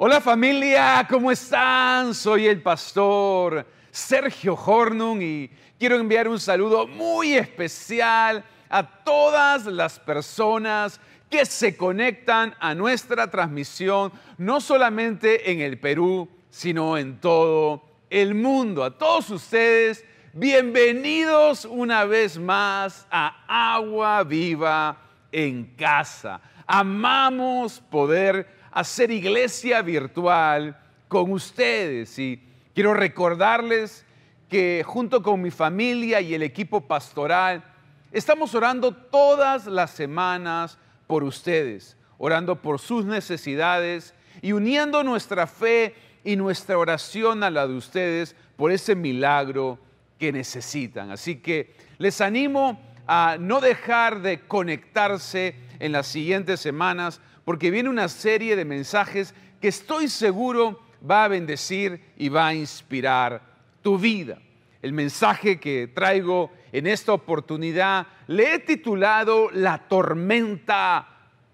[0.00, 2.14] Hola familia, ¿cómo están?
[2.14, 9.98] Soy el pastor Sergio Hornung y quiero enviar un saludo muy especial a todas las
[9.98, 17.82] personas que se conectan a nuestra transmisión, no solamente en el Perú, sino en todo
[18.08, 18.84] el mundo.
[18.84, 24.96] A todos ustedes, bienvenidos una vez más a Agua Viva
[25.32, 26.40] en Casa.
[26.68, 30.78] Amamos poder hacer iglesia virtual
[31.08, 32.40] con ustedes y
[32.76, 34.06] quiero recordarles
[34.48, 37.64] que junto con mi familia y el equipo pastoral
[38.12, 40.78] estamos orando todas las semanas
[41.08, 47.66] por ustedes, orando por sus necesidades y uniendo nuestra fe y nuestra oración a la
[47.66, 49.80] de ustedes por ese milagro
[50.20, 51.10] que necesitan.
[51.10, 57.88] Así que les animo a no dejar de conectarse en las siguientes semanas porque viene
[57.88, 63.40] una serie de mensajes que estoy seguro va a bendecir y va a inspirar
[63.80, 64.36] tu vida.
[64.82, 71.08] El mensaje que traigo en esta oportunidad le he titulado La tormenta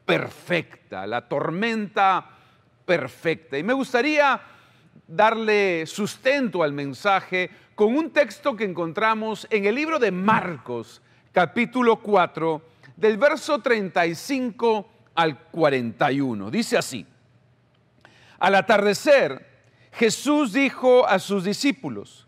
[0.05, 2.29] perfecta, la tormenta
[2.85, 3.57] perfecta.
[3.57, 4.41] Y me gustaría
[5.07, 12.01] darle sustento al mensaje con un texto que encontramos en el libro de Marcos, capítulo
[12.01, 12.63] 4,
[12.97, 16.51] del verso 35 al 41.
[16.51, 17.07] Dice así,
[18.39, 19.55] al atardecer,
[19.93, 22.27] Jesús dijo a sus discípulos,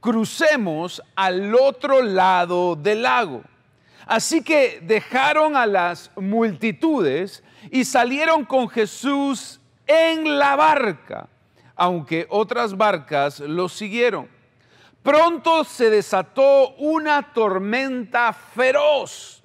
[0.00, 3.42] crucemos al otro lado del lago.
[4.06, 11.28] Así que dejaron a las multitudes y salieron con Jesús en la barca,
[11.76, 14.28] aunque otras barcas los siguieron.
[15.02, 19.37] Pronto se desató una tormenta feroz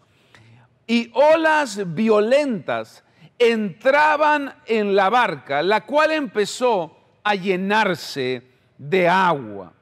[0.88, 3.03] y olas violentas
[3.39, 8.44] entraban en la barca, la cual empezó a llenarse
[8.78, 9.73] de agua.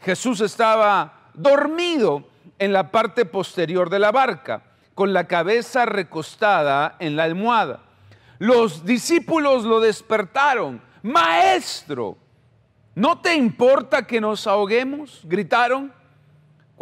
[0.00, 2.24] Jesús estaba dormido
[2.58, 4.62] en la parte posterior de la barca,
[4.94, 7.80] con la cabeza recostada en la almohada.
[8.38, 10.80] Los discípulos lo despertaron.
[11.02, 12.16] Maestro,
[12.94, 15.20] ¿no te importa que nos ahoguemos?
[15.24, 15.92] gritaron.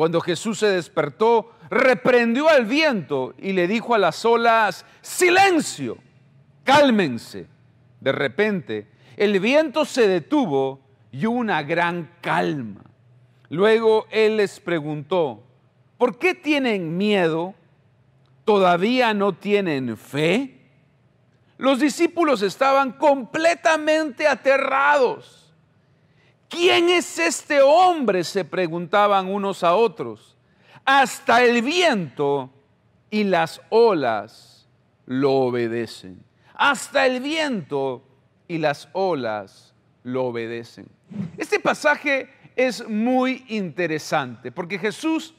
[0.02, 5.96] Cuando Jesús se despertó, reprendió al viento y le dijo a las olas, silencio,
[6.64, 7.46] cálmense.
[8.00, 10.80] De repente, el viento se detuvo
[11.12, 12.82] y hubo una gran calma.
[13.48, 15.44] Luego él les preguntó,
[15.98, 17.54] ¿por qué tienen miedo?
[18.44, 20.62] ¿Todavía no tienen fe?
[21.58, 25.41] Los discípulos estaban completamente aterrados.
[26.52, 28.22] ¿Quién es este hombre?
[28.24, 30.36] se preguntaban unos a otros
[30.84, 32.50] hasta el viento
[33.10, 34.68] y las olas
[35.06, 36.22] lo obedecen.
[36.54, 38.02] Hasta el viento
[38.48, 40.88] y las olas lo obedecen.
[41.38, 45.34] Este pasaje es muy interesante porque Jesús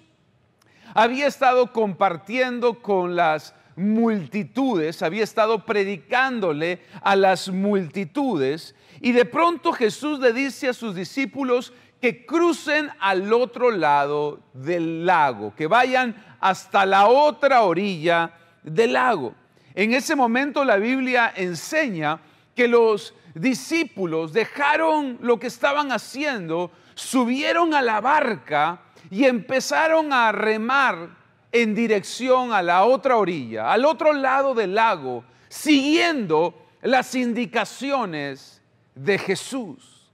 [0.96, 9.72] había estado compartiendo con las multitudes, había estado predicándole a las multitudes y de pronto
[9.74, 16.16] Jesús le dice a sus discípulos que crucen al otro lado del lago, que vayan
[16.40, 19.34] hasta la otra orilla del lago.
[19.74, 22.20] En ese momento la Biblia enseña
[22.56, 30.32] que los discípulos dejaron lo que estaban haciendo, subieron a la barca y empezaron a
[30.32, 31.23] remar
[31.54, 38.62] en dirección a la otra orilla, al otro lado del lago, siguiendo las indicaciones
[38.96, 40.12] de Jesús.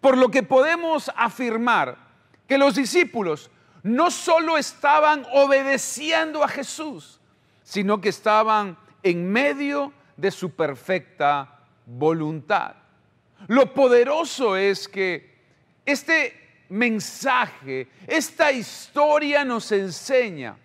[0.00, 1.98] Por lo que podemos afirmar
[2.46, 3.50] que los discípulos
[3.82, 7.20] no solo estaban obedeciendo a Jesús,
[7.64, 12.76] sino que estaban en medio de su perfecta voluntad.
[13.48, 15.38] Lo poderoso es que
[15.84, 20.56] este mensaje, esta historia nos enseña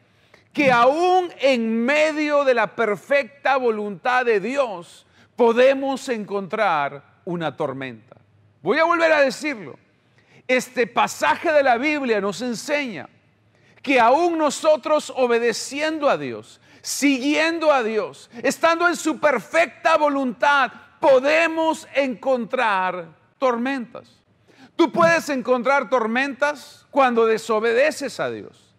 [0.53, 5.05] que aún en medio de la perfecta voluntad de Dios
[5.35, 8.15] podemos encontrar una tormenta.
[8.61, 9.77] Voy a volver a decirlo.
[10.47, 13.09] Este pasaje de la Biblia nos enseña
[13.81, 21.87] que aún nosotros obedeciendo a Dios, siguiendo a Dios, estando en su perfecta voluntad, podemos
[21.95, 23.07] encontrar
[23.37, 24.21] tormentas.
[24.75, 28.72] Tú puedes encontrar tormentas cuando desobedeces a Dios,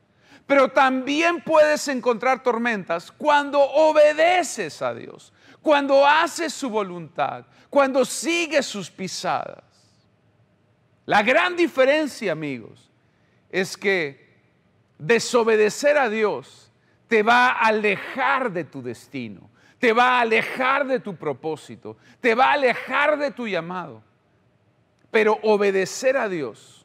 [0.47, 5.33] pero también puedes encontrar tormentas cuando obedeces a Dios,
[5.63, 9.65] cuando haces su voluntad, cuando sigues sus pisadas.
[11.07, 12.91] La gran diferencia, amigos,
[13.51, 14.25] es que
[14.99, 16.71] desobedecer a Dios
[17.09, 22.35] te va a alejar de tu destino, te va a alejar de tu propósito, te
[22.35, 24.03] va a alejar de tu llamado.
[25.11, 26.85] Pero obedecer a Dios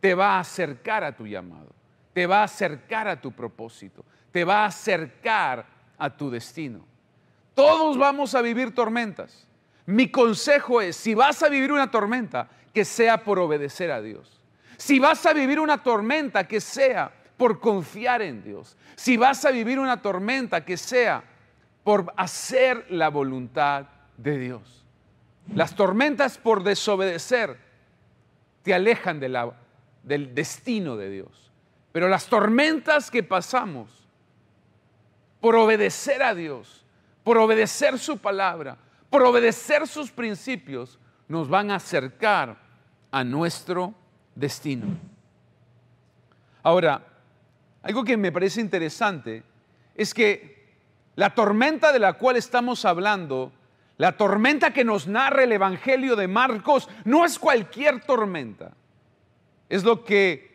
[0.00, 1.74] te va a acercar a tu llamado,
[2.14, 5.66] te va a acercar a tu propósito, te va a acercar
[5.98, 6.86] a tu destino.
[7.54, 9.46] Todos vamos a vivir tormentas.
[9.84, 14.40] Mi consejo es, si vas a vivir una tormenta, que sea por obedecer a Dios.
[14.76, 18.76] Si vas a vivir una tormenta, que sea por confiar en Dios.
[18.96, 21.22] Si vas a vivir una tormenta, que sea
[21.82, 24.84] por hacer la voluntad de Dios.
[25.52, 27.58] Las tormentas por desobedecer
[28.62, 31.43] te alejan del destino de Dios.
[31.94, 33.88] Pero las tormentas que pasamos
[35.40, 36.84] por obedecer a Dios,
[37.22, 38.76] por obedecer su palabra,
[39.08, 40.98] por obedecer sus principios,
[41.28, 42.56] nos van a acercar
[43.12, 43.94] a nuestro
[44.34, 44.88] destino.
[46.64, 47.00] Ahora,
[47.80, 49.44] algo que me parece interesante
[49.94, 50.74] es que
[51.14, 53.52] la tormenta de la cual estamos hablando,
[53.98, 58.72] la tormenta que nos narra el Evangelio de Marcos, no es cualquier tormenta.
[59.68, 60.53] Es lo que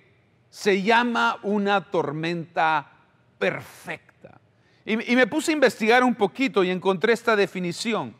[0.49, 2.91] se llama una tormenta
[3.37, 4.39] perfecta.
[4.85, 8.15] Y, me puse a investigar un poquito y encontré esta definición.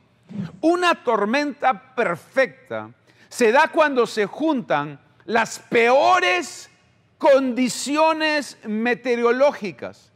[0.61, 2.91] Una tormenta perfecta
[3.27, 6.69] se da cuando se juntan las peores
[7.17, 10.11] condiciones meteorológicas,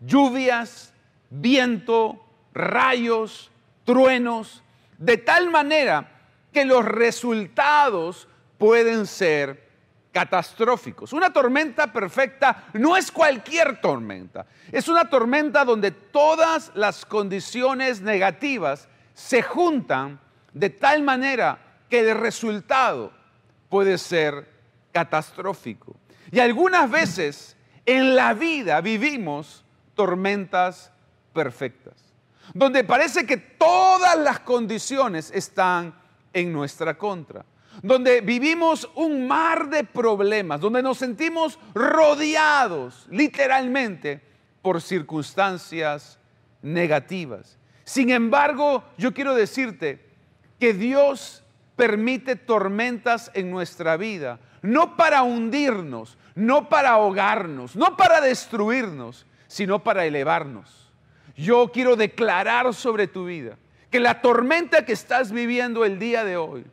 [0.00, 0.94] lluvias,
[1.28, 2.24] viento,
[2.54, 3.50] rayos,
[3.84, 4.62] truenos,
[4.96, 6.10] de tal manera
[6.52, 9.67] que los resultados pueden ser
[10.18, 11.12] catastróficos.
[11.12, 18.88] Una tormenta perfecta no es cualquier tormenta, es una tormenta donde todas las condiciones negativas
[19.14, 20.18] se juntan
[20.52, 21.56] de tal manera
[21.88, 23.12] que el resultado
[23.68, 24.50] puede ser
[24.90, 25.94] catastrófico.
[26.32, 27.56] Y algunas veces
[27.86, 30.90] en la vida vivimos tormentas
[31.32, 31.94] perfectas,
[32.52, 35.94] donde parece que todas las condiciones están
[36.32, 37.44] en nuestra contra,
[37.82, 44.20] donde vivimos un mar de problemas, donde nos sentimos rodeados literalmente
[44.62, 46.18] por circunstancias
[46.62, 47.58] negativas.
[47.84, 50.04] Sin embargo, yo quiero decirte
[50.58, 51.42] que Dios
[51.76, 59.82] permite tormentas en nuestra vida no para hundirnos, no para ahogarnos, no para destruirnos, sino
[59.82, 60.92] para elevarnos.
[61.36, 63.56] Yo quiero declarar sobre tu vida
[63.90, 66.64] que la tormenta que estás viviendo el día de hoy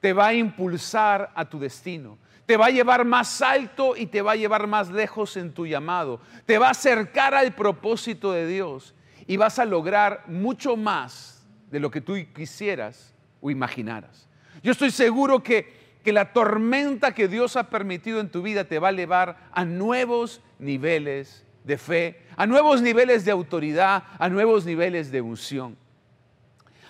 [0.00, 4.22] te va a impulsar a tu destino, te va a llevar más alto y te
[4.22, 8.46] va a llevar más lejos en tu llamado, te va a acercar al propósito de
[8.46, 8.94] Dios
[9.26, 14.28] y vas a lograr mucho más de lo que tú quisieras o imaginaras.
[14.62, 18.78] Yo estoy seguro que que la tormenta que Dios ha permitido en tu vida te
[18.78, 24.64] va a llevar a nuevos niveles de fe, a nuevos niveles de autoridad, a nuevos
[24.64, 25.76] niveles de unción.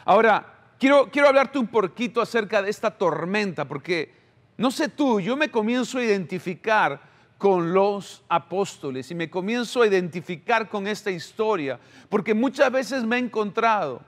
[0.04, 4.12] Ahora, quiero, quiero hablarte un poquito acerca de esta tormenta, porque
[4.56, 7.00] no sé tú, yo me comienzo a identificar
[7.38, 11.78] con los apóstoles y me comienzo a identificar con esta historia,
[12.08, 14.02] porque muchas veces me he encontrado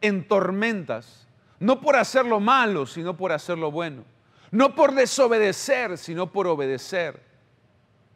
[0.00, 1.26] en tormentas,
[1.58, 4.04] no por hacer lo malo, sino por hacer lo bueno.
[4.50, 7.22] No por desobedecer, sino por obedecer.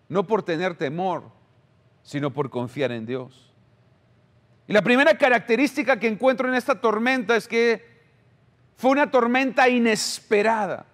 [0.08, 1.24] No por tener temor,
[2.02, 3.49] sino por confiar en Dios.
[4.70, 7.84] Y la primera característica que encuentro en esta tormenta es que
[8.76, 10.86] fue una tormenta inesperada.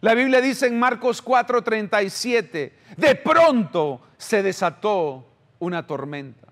[0.00, 5.26] La Biblia dice en Marcos 4:37, de pronto se desató
[5.58, 6.46] una tormenta.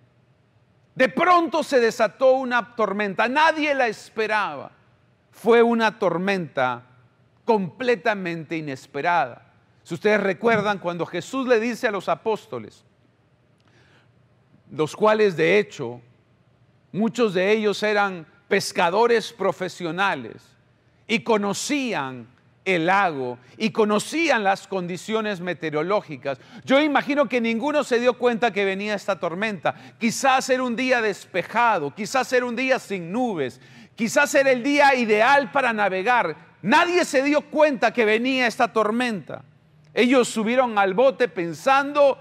[0.96, 3.28] De pronto se desató una tormenta.
[3.28, 4.72] Nadie la esperaba.
[5.30, 6.82] Fue una tormenta
[7.44, 9.52] completamente inesperada.
[9.84, 12.84] Si ustedes recuerdan cuando Jesús le dice a los apóstoles,
[14.68, 16.00] los cuales de hecho
[16.92, 20.42] muchos de ellos eran pescadores profesionales
[21.06, 22.28] y conocían
[22.64, 26.38] el lago y conocían las condiciones meteorológicas.
[26.64, 29.74] Yo imagino que ninguno se dio cuenta que venía esta tormenta.
[29.98, 33.60] Quizás era un día despejado, quizás era un día sin nubes,
[33.94, 39.44] quizás era el día ideal para navegar, Nadie se dio cuenta que venía esta tormenta.
[39.94, 42.18] Ellos subieron al bote pensando,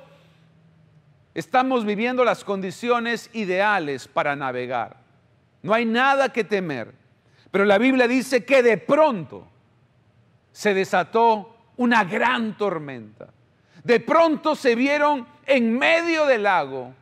[1.35, 4.97] estamos viviendo las condiciones ideales para navegar.
[5.61, 6.93] No hay nada que temer.
[7.51, 9.47] Pero la Biblia dice que de pronto
[10.51, 13.27] se desató una gran tormenta.
[13.83, 16.93] De pronto se vieron en medio del lago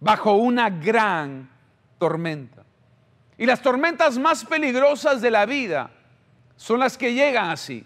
[0.00, 1.48] bajo una gran
[1.98, 2.64] tormenta.
[3.38, 5.90] Y las tormentas más peligrosas de la vida
[6.56, 7.84] son las que llegan así,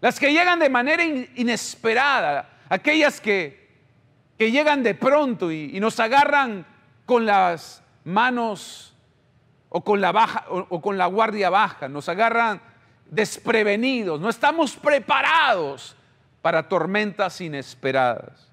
[0.00, 3.63] las que llegan de manera inesperada, aquellas que,
[4.38, 6.66] que llegan de pronto y, nos agarran
[7.06, 8.94] con las manos
[9.68, 12.60] o con la, baja, o, con la guardia baja, nos agarran
[13.10, 15.96] desprevenidos, no estamos preparados
[16.42, 18.50] para tormentas inesperadas.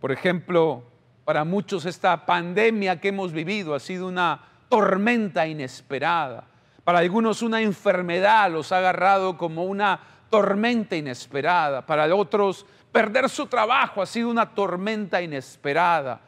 [0.00, 0.84] Por ejemplo,
[1.24, 6.44] para muchos esta pandemia que hemos vivido ha sido una tormenta inesperada.
[6.84, 9.98] Para algunos una enfermedad los ha agarrado como una
[10.30, 11.84] tormenta inesperada.
[11.84, 16.18] Para otros perder su trabajo ha sido una tormenta inesperada.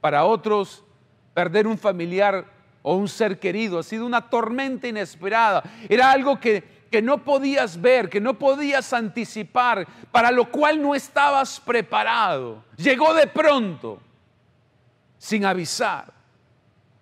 [0.00, 0.82] Para otros
[1.32, 2.44] perder un familiar
[2.82, 5.62] o un ser querido ha sido una tormenta inesperada.
[5.88, 10.96] Era algo que, que no podías ver, que no podías anticipar, para lo cual no
[10.96, 12.64] estabas preparado.
[12.76, 14.00] Llegó de pronto,
[15.18, 16.12] sin avisar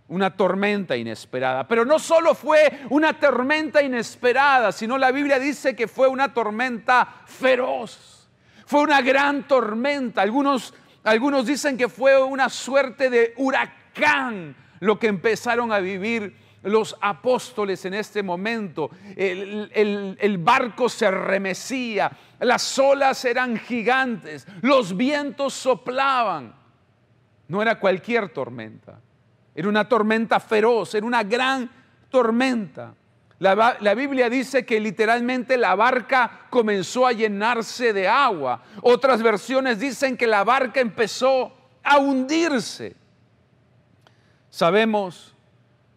[0.09, 1.67] una tormenta inesperada.
[1.67, 7.23] Pero no solo fue una tormenta inesperada, sino la Biblia dice que fue una tormenta
[7.25, 8.14] feroz.
[8.67, 10.23] Fue una gran tormenta.
[10.23, 16.97] Algunos, algunos dicen que fue una suerte de huracán lo que empezaron a vivir los
[17.01, 18.91] apóstoles en este momento.
[19.17, 26.55] El, barco se remecía, las olas eran gigantes, los vientos soplaban.
[27.49, 29.01] No era cualquier tormenta,
[29.55, 31.71] era una tormenta feroz, era una gran
[32.09, 32.95] tormenta.
[33.41, 38.63] La, Biblia dice que literalmente la barca comenzó a llenarse de agua.
[38.81, 42.95] Otras versiones dicen que la barca empezó a hundirse.
[44.51, 45.35] Sabemos,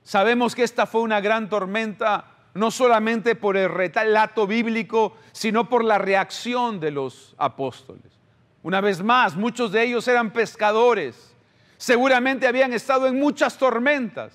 [0.01, 2.25] sabemos que esta fue una gran tormenta,
[2.55, 8.17] no solamente por el relato bíblico, sino por la reacción de los apóstoles.
[8.63, 11.35] Una vez más, muchos de ellos eran pescadores,
[11.77, 14.33] seguramente habían estado en muchas tormentas,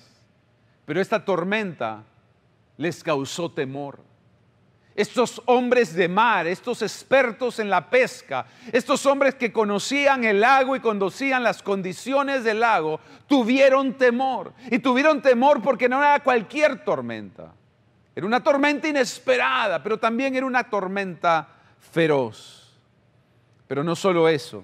[0.85, 2.05] pero esta tormenta
[2.77, 3.99] les causó temor
[4.95, 10.75] estos hombres de mar, estos expertos en la pesca, estos hombres que conocían el lago
[10.75, 14.53] y conocían las condiciones del lago, tuvieron temor.
[14.69, 17.51] Y tuvieron temor porque no era cualquier tormenta.
[18.15, 21.47] Era una tormenta inesperada, pero también era una tormenta
[21.79, 22.77] feroz.
[23.67, 24.63] Pero no solo eso.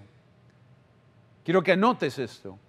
[1.43, 2.59] Quiero que anotes esto.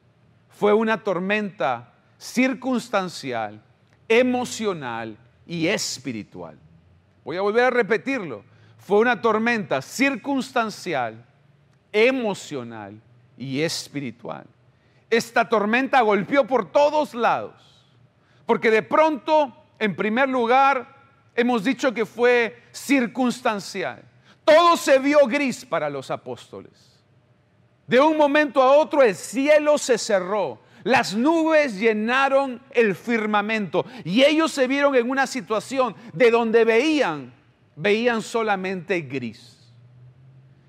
[0.48, 3.62] Fue una tormenta circunstancial,
[4.08, 6.58] emocional y espiritual.
[7.24, 8.44] Voy a volver a repetirlo.
[8.78, 11.24] Fue una tormenta circunstancial,
[11.92, 13.00] emocional
[13.36, 14.44] y espiritual.
[15.08, 17.54] Esta tormenta golpeó por todos lados,
[18.46, 20.96] porque de pronto, en primer lugar,
[21.34, 24.02] hemos dicho que fue circunstancial.
[24.44, 26.72] Todo se vio gris para los apóstoles.
[27.86, 34.22] De un momento a otro el cielo se cerró las nubes llenaron el firmamento y
[34.22, 37.32] ellos se vieron en una situación de donde veían,
[37.76, 39.72] veían solamente gris.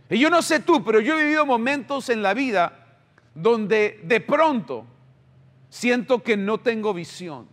[0.09, 2.99] Y yo no sé tú, pero yo he vivido momentos en la vida
[3.33, 4.85] donde de pronto
[5.69, 7.47] siento que no tengo visión.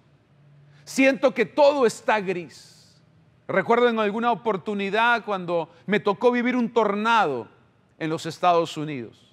[0.84, 3.00] Siento que todo está gris.
[3.46, 7.48] Recuerdo en alguna oportunidad cuando me tocó vivir un tornado
[7.98, 9.27] en los Estados Unidos.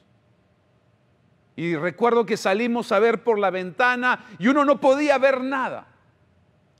[1.55, 5.87] Y recuerdo que salimos a ver por la ventana y uno no podía ver nada.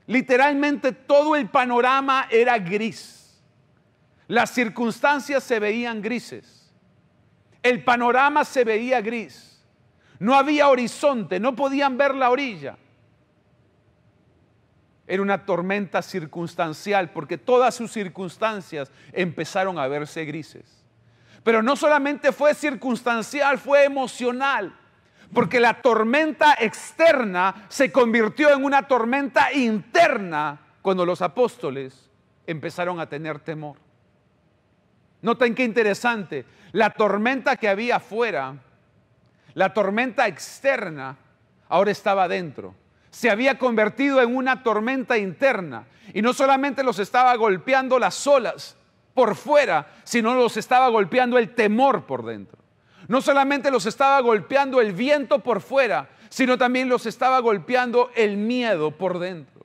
[0.06, 3.40] Literalmente todo el panorama era gris.
[4.28, 6.72] Las circunstancias se veían grises.
[7.62, 9.64] El panorama se veía gris.
[10.18, 12.76] No había horizonte, no podían ver la orilla.
[15.06, 20.85] Era una tormenta circunstancial porque todas sus circunstancias empezaron a verse grises.
[21.46, 24.76] Pero no solamente fue circunstancial, fue emocional.
[25.32, 32.10] Porque la tormenta externa se convirtió en una tormenta interna cuando los apóstoles
[32.48, 33.76] empezaron a tener temor.
[35.22, 36.44] Noten qué interesante.
[36.72, 38.56] La tormenta que había afuera,
[39.54, 41.16] la tormenta externa,
[41.68, 42.74] ahora estaba dentro.
[43.10, 45.84] Se había convertido en una tormenta interna.
[46.12, 48.76] Y no solamente los estaba golpeando las olas,
[49.16, 52.58] por fuera, sino los estaba golpeando el temor por dentro.
[53.08, 58.36] No solamente los estaba golpeando el viento por fuera, sino también los estaba golpeando el
[58.36, 59.64] miedo por dentro.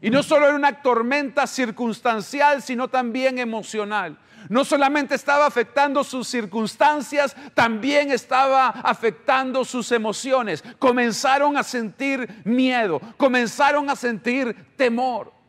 [0.00, 4.18] Y no solo era una tormenta circunstancial, sino también emocional.
[4.48, 10.62] No solamente estaba afectando sus circunstancias, también estaba afectando sus emociones.
[10.78, 15.41] Comenzaron a sentir miedo, comenzaron a sentir temor.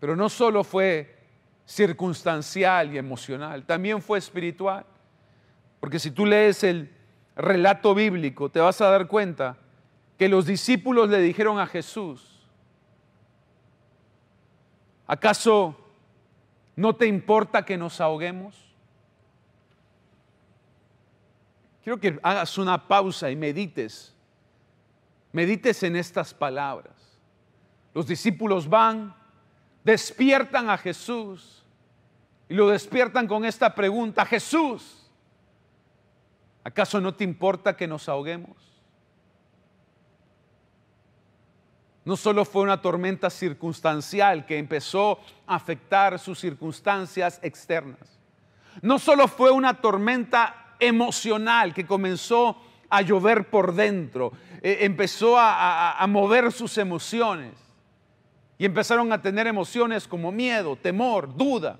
[0.00, 1.18] Pero no solo fue
[1.64, 4.84] circunstancial y emocional, también fue espiritual.
[5.78, 6.92] Porque si tú lees el
[7.36, 9.56] relato bíblico, te vas a dar cuenta
[10.18, 12.48] que los discípulos le dijeron a Jesús,
[15.06, 15.76] ¿acaso
[16.74, 18.70] no te importa que nos ahoguemos?
[21.82, 24.14] quiero que hagas una pausa y medites.
[25.32, 26.94] Medites en estas palabras.
[27.94, 29.14] Los discípulos van,
[29.84, 31.64] despiertan a Jesús
[32.48, 35.08] y lo despiertan con esta pregunta, Jesús,
[36.64, 38.56] ¿acaso no te importa que nos ahoguemos?
[42.04, 48.18] No solo fue una tormenta circunstancial que empezó a afectar sus circunstancias externas.
[48.82, 52.56] No solo fue una tormenta emocional que comenzó
[52.88, 54.32] a llover por dentro,
[54.62, 57.69] eh, empezó a mover sus emociones
[58.60, 61.78] y empezaron a tener emociones como miedo, temor, duda,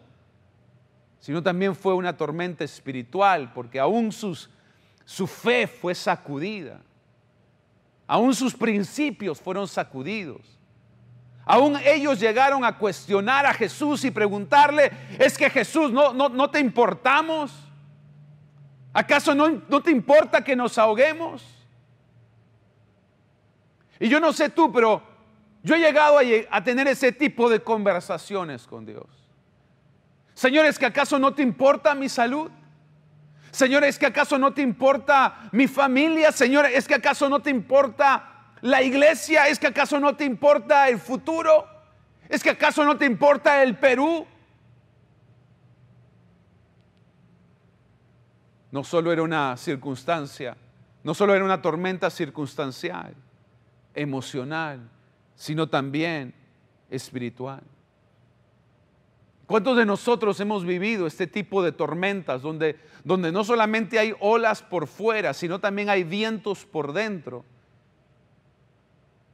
[1.18, 4.48] sino también fue una tormenta espiritual, porque aún sus,
[5.04, 6.80] su fe fue sacudida,
[8.06, 10.40] aún sus principios fueron sacudidos.
[11.44, 16.60] Aún ellos llegaron a cuestionar a Jesús y preguntarle, es que Jesús, ¿no, no, te
[16.60, 17.52] importamos?
[18.94, 21.44] ¿Acaso no, no te importa que nos ahoguemos?
[23.98, 25.09] Y yo no sé tú, pero
[25.62, 26.18] yo he llegado
[26.50, 29.06] a, tener ese tipo de conversaciones con Dios.
[30.32, 32.50] Señores, ¿que acaso no te importa mi salud?
[33.50, 36.32] Señores, ¿que acaso no te importa mi familia?
[36.32, 39.48] Señores, ¿es que acaso no te importa la iglesia?
[39.48, 41.66] ¿Es que acaso no te importa el futuro?
[42.28, 44.26] ¿Es que acaso no te importa el Perú?
[48.70, 50.56] No solo era una circunstancia,
[51.02, 53.14] no solo era una tormenta circunstancial,
[53.94, 54.88] emocional,
[55.40, 56.34] sino también
[56.90, 57.62] espiritual.
[59.46, 64.60] ¿Cuántos de nosotros hemos vivido este tipo de tormentas donde, donde no solamente hay olas
[64.60, 67.46] por fuera, sino también hay vientos por dentro?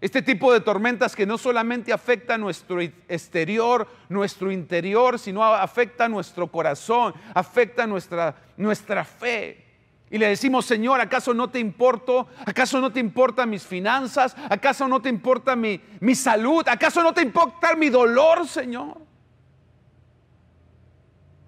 [0.01, 6.47] Este tipo de tormentas que no solamente afecta nuestro exterior, nuestro interior, sino afecta nuestro
[6.47, 9.66] corazón, afecta nuestra, nuestra fe.
[10.11, 12.29] Y le decimos, Señor, ¿acaso no te importo?
[12.45, 14.37] ¿Acaso no te importan mis finanzas?
[14.49, 16.67] ¿Acaso no te importa mi, mi salud?
[16.69, 19.01] ¿Acaso no te importa mi dolor, Señor?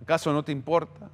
[0.02, 1.08] ¿Acaso no te importa?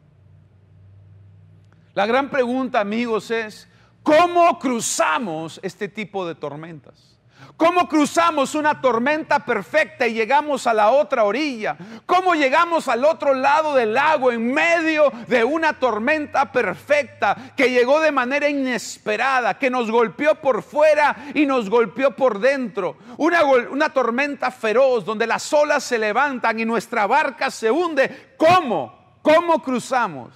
[1.95, 3.69] La gran pregunta, amigos, es,
[4.03, 7.14] ¿cómo cruzamos este tipo de tormentas?
[7.57, 11.77] ¿Cómo cruzamos una tormenta perfecta y llegamos a la otra orilla?
[12.05, 18.01] ¿Cómo llegamos al otro lado del lago en medio de una tormenta perfecta que llegó
[18.01, 22.97] de manera inesperada, que nos golpeó por fuera y nos golpeó por dentro?
[23.19, 28.35] Una, tormenta feroz donde las olas se levantan y nuestra barca se hunde.
[28.37, 29.19] ¿Cómo?
[29.23, 30.35] ¿Cómo cruzamos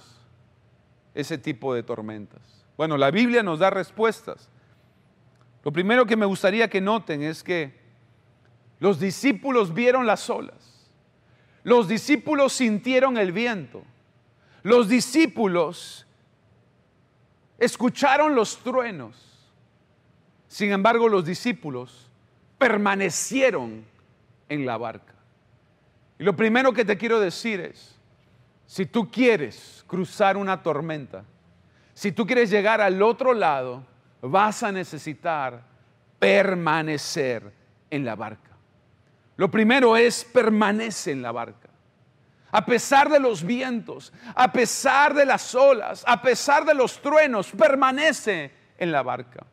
[1.13, 2.41] ese tipo de tormentas?
[2.77, 4.49] Bueno, la Biblia nos da respuestas.
[5.63, 7.77] Lo primero que me gustaría que noten es que
[8.79, 10.89] los discípulos vieron las olas,
[11.63, 13.83] los discípulos sintieron el viento,
[14.63, 16.05] los discípulos
[17.57, 19.25] escucharon los truenos.
[20.47, 22.09] Sin embargo, los discípulos
[22.57, 23.85] permanecieron
[24.47, 25.13] en la barca.
[26.17, 27.95] Y lo primero que te quiero decir es,
[28.65, 31.23] si tú quieres cruzar una tormenta,
[31.93, 33.83] si tú quieres llegar al otro lado,
[34.21, 35.61] vas a necesitar
[36.17, 37.51] permanecer
[37.89, 38.51] en la barca.
[39.37, 41.69] Lo primero es permanece en la barca.
[42.51, 47.51] A pesar de los vientos, a pesar de las olas, a pesar de los truenos,
[47.51, 49.45] permanece en la barca.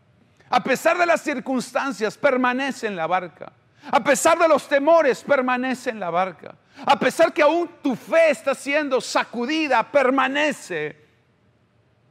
[0.49, 3.53] A pesar de las circunstancias, permanece en la barca.
[3.91, 6.55] A pesar de los temores, permanece en la barca.
[6.85, 10.97] A pesar que aún tu fe está siendo sacudida, permanece,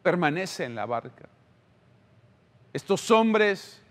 [0.02, 1.28] permanece en la barca.
[2.76, 3.82] Estos hombres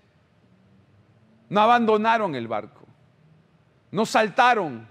[1.48, 2.84] no abandonaron el barco,
[3.90, 4.86] no saltaron,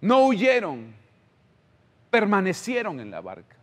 [0.00, 0.94] no huyeron,
[2.08, 3.56] permanecieron en la barca.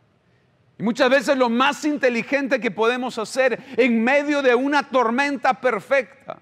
[0.77, 6.41] Y muchas veces lo más inteligente que podemos hacer en medio de una tormenta perfecta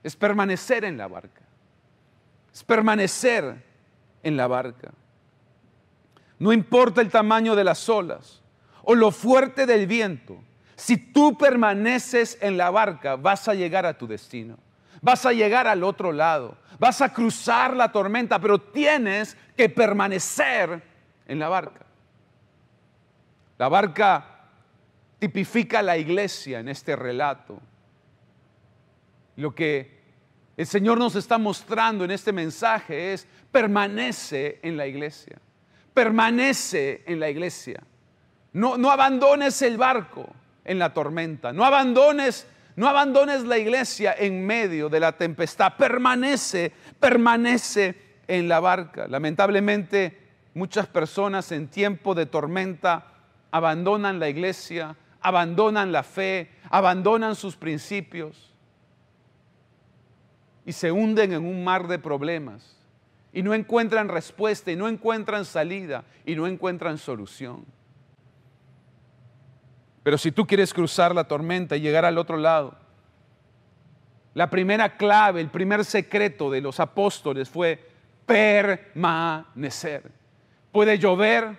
[0.00, 1.42] es permanecer en la barca.
[2.52, 3.64] Es permanecer
[4.22, 4.92] en la barca.
[6.38, 8.42] No importa el tamaño de las olas
[8.84, 10.38] o lo fuerte del viento,
[10.76, 14.58] si tú permaneces en la barca, vas a llegar a tu destino.
[15.00, 16.56] Vas a llegar al otro lado.
[16.78, 20.82] Vas a cruzar la tormenta, pero tienes que permanecer
[21.26, 21.86] en la barca.
[23.58, 24.48] La barca
[25.18, 27.60] tipifica la iglesia en este relato.
[29.36, 30.02] Lo que
[30.56, 35.38] el Señor nos está mostrando en este mensaje es permanece en la iglesia.
[35.92, 37.82] Permanece en la iglesia.
[38.52, 40.28] No, no abandones el barco
[40.64, 41.52] en la tormenta.
[41.52, 42.46] No abandones,
[42.76, 45.76] no abandones la iglesia en medio de la tempestad.
[45.76, 47.94] Permanece, permanece
[48.26, 49.06] en la barca.
[49.08, 50.18] Lamentablemente,
[50.54, 53.06] muchas personas en tiempo de tormenta
[53.50, 58.52] abandonan la iglesia, abandonan la fe, abandonan sus principios
[60.66, 62.76] y se hunden en un mar de problemas
[63.32, 67.64] y no encuentran respuesta y no encuentran salida y no encuentran solución.
[70.04, 72.76] Pero si tú quieres cruzar la tormenta y llegar al otro lado,
[74.34, 77.88] la primera clave, el primer secreto de los apóstoles fue
[78.26, 80.12] permanecer.
[80.70, 81.56] Puede llover,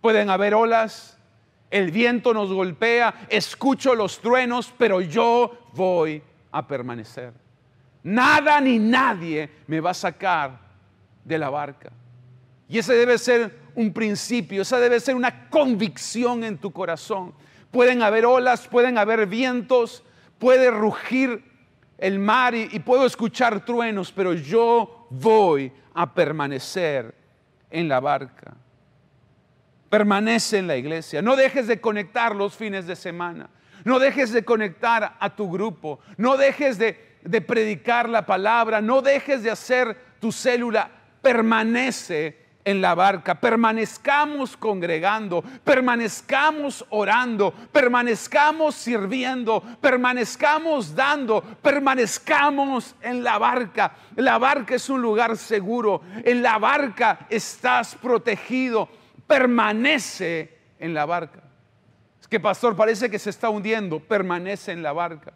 [0.00, 1.18] pueden haber olas,
[1.70, 7.32] el viento nos golpea, escucho los truenos, pero yo voy a permanecer.
[8.04, 10.60] Nada ni nadie me va a sacar
[11.24, 11.90] de la barca.
[12.68, 17.34] Y ese debe ser un principio, esa debe ser una convicción en tu corazón.
[17.70, 20.04] Pueden haber olas, pueden haber vientos,
[20.38, 21.44] puede rugir
[21.98, 27.14] el mar y, puedo escuchar truenos, pero yo voy a permanecer
[27.70, 28.56] en la barca.
[29.88, 31.22] Permanece en la iglesia.
[31.22, 33.50] No dejes de conectar los fines de semana.
[33.84, 36.00] No dejes de conectar a tu grupo.
[36.16, 38.80] No dejes de, de predicar la palabra.
[38.80, 40.90] No dejes de hacer tu célula.
[41.20, 53.38] Permanece en la barca, permanezcamos congregando, permanezcamos orando, permanezcamos sirviendo, permanezcamos dando, permanezcamos en la
[53.38, 53.94] barca.
[54.16, 58.88] La barca es un lugar seguro, en la barca estás protegido,
[59.26, 61.42] permanece en la barca.
[62.20, 65.32] Es que pastor parece que se está hundiendo, permanece en la barca.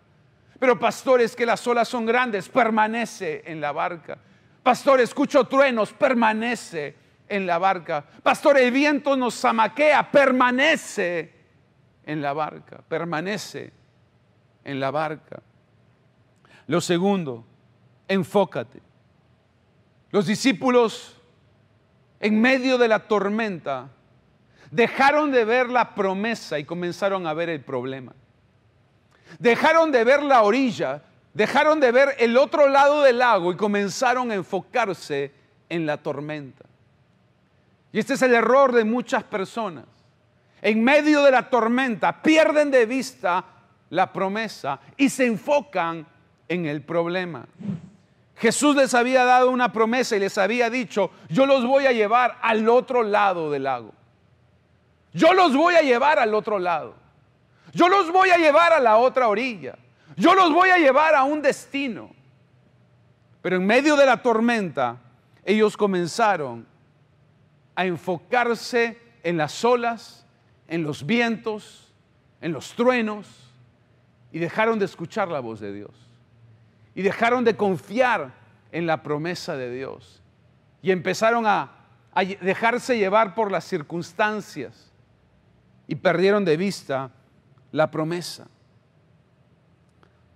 [0.59, 4.17] Pero pastor es que las olas son grandes, permanece en la barca.
[4.62, 8.05] Pastor, escucho truenos, permanece en la barca.
[8.23, 11.33] Pastor, el viento nos zamaquea, permanece
[12.05, 13.73] en la barca, permanece
[14.65, 15.43] en la barca.
[16.67, 17.45] Lo segundo,
[18.09, 18.81] enfócate.
[20.11, 21.21] Los discípulos,
[22.21, 23.89] en medio de la tormenta,
[24.71, 28.12] dejaron de ver la promesa y comenzaron a ver el problema.
[29.39, 31.03] Dejaron de ver la orilla,
[31.35, 35.33] dejaron de ver el otro lado del lago y comenzaron a enfocarse
[35.69, 36.65] en la tormenta.
[37.97, 39.87] Y este es el error de muchas personas.
[40.61, 43.43] En medio de la tormenta pierden de vista
[43.89, 46.07] la promesa y se enfocan
[46.47, 47.47] en el problema.
[48.35, 52.37] Jesús les había dado una promesa y les había dicho, yo los voy a llevar
[52.43, 53.95] al otro lado del lago.
[55.15, 56.97] Yo los voy a llevar al otro lado.
[57.73, 59.75] Yo los voy a llevar a la otra orilla.
[60.17, 62.11] Yo los voy a llevar a un destino.
[63.41, 64.99] Pero en medio de la tormenta,
[65.47, 66.76] ellos comenzaron
[67.77, 70.27] a enfocarse en las olas,
[70.67, 71.93] en los vientos,
[72.41, 73.53] en los truenos,
[74.33, 75.93] y dejaron de escuchar la voz de Dios.
[76.95, 78.33] Y dejaron de confiar
[78.73, 80.23] en la promesa de Dios.
[80.83, 81.73] Y empezaron a,
[82.12, 84.93] a dejarse llevar por las circunstancias.
[85.87, 87.11] Y perdieron de vista
[87.73, 88.49] la promesa.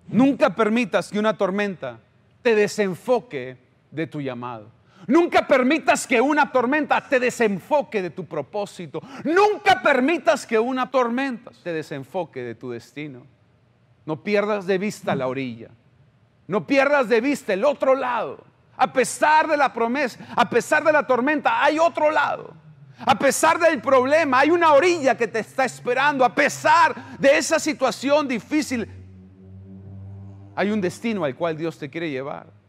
[0.08, 1.98] Nunca permitas que una tormenta
[2.42, 3.56] te desenfoque
[3.90, 4.70] de tu llamado.
[5.06, 9.00] Nunca permitas que una tormenta te desenfoque de tu propósito.
[9.24, 13.26] Nunca permitas que una tormenta te desenfoque de tu destino.
[14.04, 15.70] No pierdas de vista la orilla.
[16.46, 18.44] No pierdas de vista el otro lado.
[18.76, 22.54] A pesar de la promesa, a pesar de la tormenta, hay otro lado.
[23.06, 26.24] A pesar del problema, hay una orilla que te está esperando.
[26.24, 28.88] A pesar de esa situación difícil,
[30.54, 32.59] hay un destino al cual Dios te quiere llevar.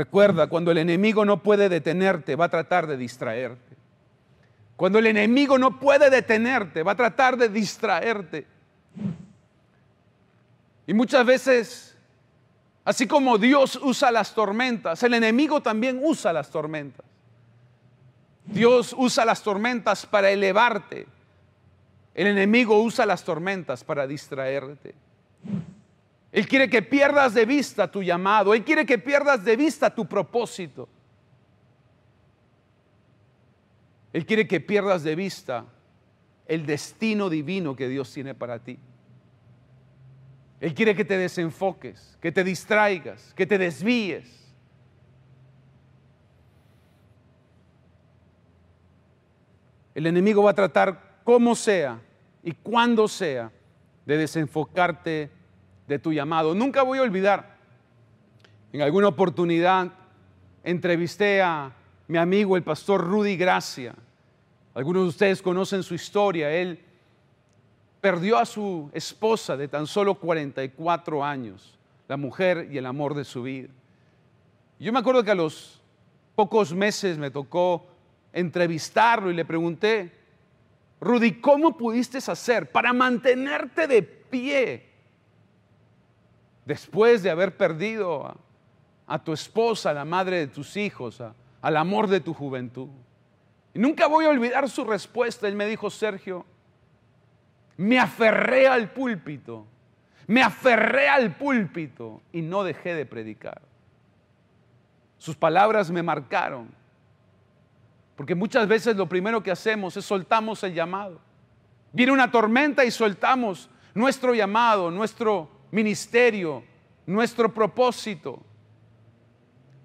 [0.00, 3.76] Recuerda, cuando el enemigo no puede detenerte, va a tratar de distraerte.
[4.74, 8.46] Cuando el enemigo no puede detenerte, va a tratar de distraerte.
[10.86, 11.98] Y muchas veces,
[12.82, 17.04] así como Dios usa las tormentas, el enemigo también usa las tormentas.
[18.46, 21.08] Dios usa las tormentas para elevarte.
[22.14, 24.94] El enemigo usa las tormentas para distraerte.
[26.32, 28.54] Él quiere que pierdas de vista tu llamado.
[28.54, 30.88] Él quiere que pierdas de vista tu propósito.
[34.12, 35.64] Él quiere que pierdas de vista
[36.46, 38.78] el destino divino que Dios tiene para ti.
[40.60, 44.52] Él quiere que te desenfoques, que te distraigas, que te desvíes.
[49.94, 52.00] El enemigo va a tratar como sea
[52.42, 53.50] y cuando sea
[54.06, 55.30] de desenfocarte
[55.90, 56.54] de tu llamado.
[56.54, 57.56] Nunca voy a olvidar,
[58.72, 59.90] en alguna oportunidad
[60.62, 61.72] entrevisté a
[62.06, 63.96] mi amigo el pastor Rudy Gracia.
[64.72, 66.48] Algunos de ustedes conocen su historia.
[66.52, 66.78] Él
[68.00, 71.76] perdió a su esposa de tan solo 44 años,
[72.06, 73.70] la mujer y el amor de su vida.
[74.78, 75.80] Yo me acuerdo que a los
[76.36, 77.84] pocos meses me tocó
[78.32, 80.12] entrevistarlo y le pregunté,
[81.00, 84.89] Rudy, ¿cómo pudiste hacer para mantenerte de pie
[86.64, 88.34] después de haber perdido
[89.06, 91.22] a, tu esposa, la madre de tus hijos,
[91.60, 92.88] al amor de tu juventud?
[93.74, 95.48] Y nunca voy a olvidar su respuesta.
[95.48, 96.44] Él me dijo, Sergio,
[97.76, 99.66] me aferré al púlpito,
[100.26, 103.62] me aferré al púlpito y no dejé de predicar.
[105.18, 106.68] Sus palabras me marcaron,
[108.16, 111.20] porque muchas veces lo primero que hacemos es soltamos el llamado.
[111.92, 116.62] Viene una tormenta y soltamos nuestro llamado, nuestro ministerio,
[117.06, 118.42] nuestro propósito.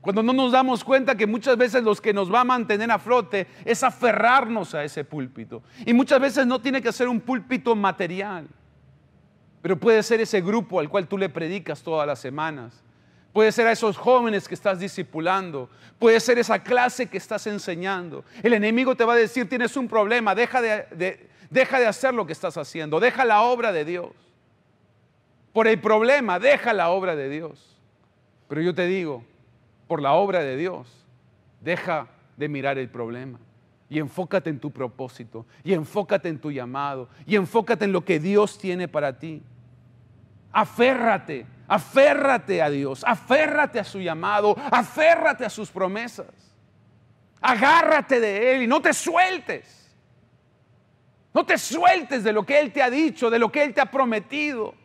[0.01, 2.99] Cuando no nos damos cuenta que muchas veces los que nos va a mantener a
[2.99, 5.63] flote es aferrarnos a ese púlpito.
[5.83, 8.47] Y muchas veces no tiene que ser un púlpito material,
[9.63, 12.83] pero puede ser ese grupo al cual tú le predicas todas las semanas.
[13.33, 15.69] Puede ser a esos jóvenes que estás discipulando.
[15.99, 18.23] Puede ser esa clase que estás enseñando.
[18.43, 22.25] El enemigo te va a decir, tienes un problema, deja de, deja de hacer lo
[22.25, 24.11] que estás haciendo, deja la obra de Dios.
[25.55, 27.79] Por el problema, deja la obra de Dios.
[28.49, 29.23] Pero yo te digo,
[29.87, 31.05] por la obra de Dios,
[31.61, 33.39] deja de mirar el problema
[33.87, 38.19] y enfócate en tu propósito y enfócate en tu llamado y enfócate en lo que
[38.19, 39.41] Dios tiene para ti.
[40.51, 46.27] Aférrate, aférrate a Dios, aférrate a su llamado, aférrate a sus promesas.
[47.39, 49.89] Agárrate de Él y no te sueltes.
[51.33, 53.79] No te sueltes de lo que Él te ha dicho, de lo que Él te
[53.79, 54.83] ha prometido.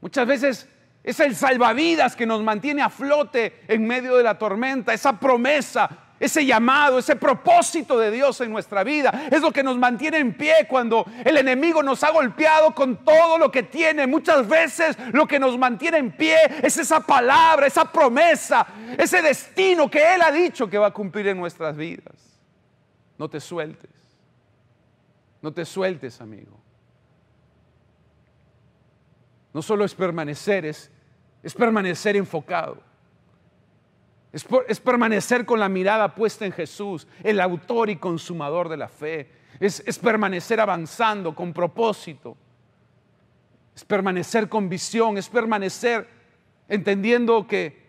[0.00, 0.68] Muchas veces
[1.02, 5.88] es el salvavidas que nos mantiene a flote en medio de la tormenta, esa promesa,
[6.20, 9.28] ese llamado, ese propósito de Dios en nuestra vida.
[9.30, 13.38] Es lo que nos mantiene en pie cuando el enemigo nos ha golpeado con todo
[13.38, 14.06] lo que tiene.
[14.06, 19.90] Muchas veces lo que nos mantiene en pie es esa palabra, esa promesa, ese destino
[19.90, 22.38] que Él ha dicho que va a cumplir en nuestras vidas.
[23.16, 23.90] No te sueltes.
[25.40, 26.57] No te sueltes, amigo.
[29.52, 30.90] No solo es permanecer, es,
[31.42, 32.82] es permanecer enfocado.
[34.32, 38.88] Es, es, permanecer con la mirada puesta en Jesús, el autor y consumador de la
[38.88, 39.30] fe.
[39.58, 42.36] Es, es permanecer avanzando con propósito.
[43.74, 45.16] Es permanecer con visión.
[45.16, 46.06] Es permanecer
[46.68, 47.88] entendiendo que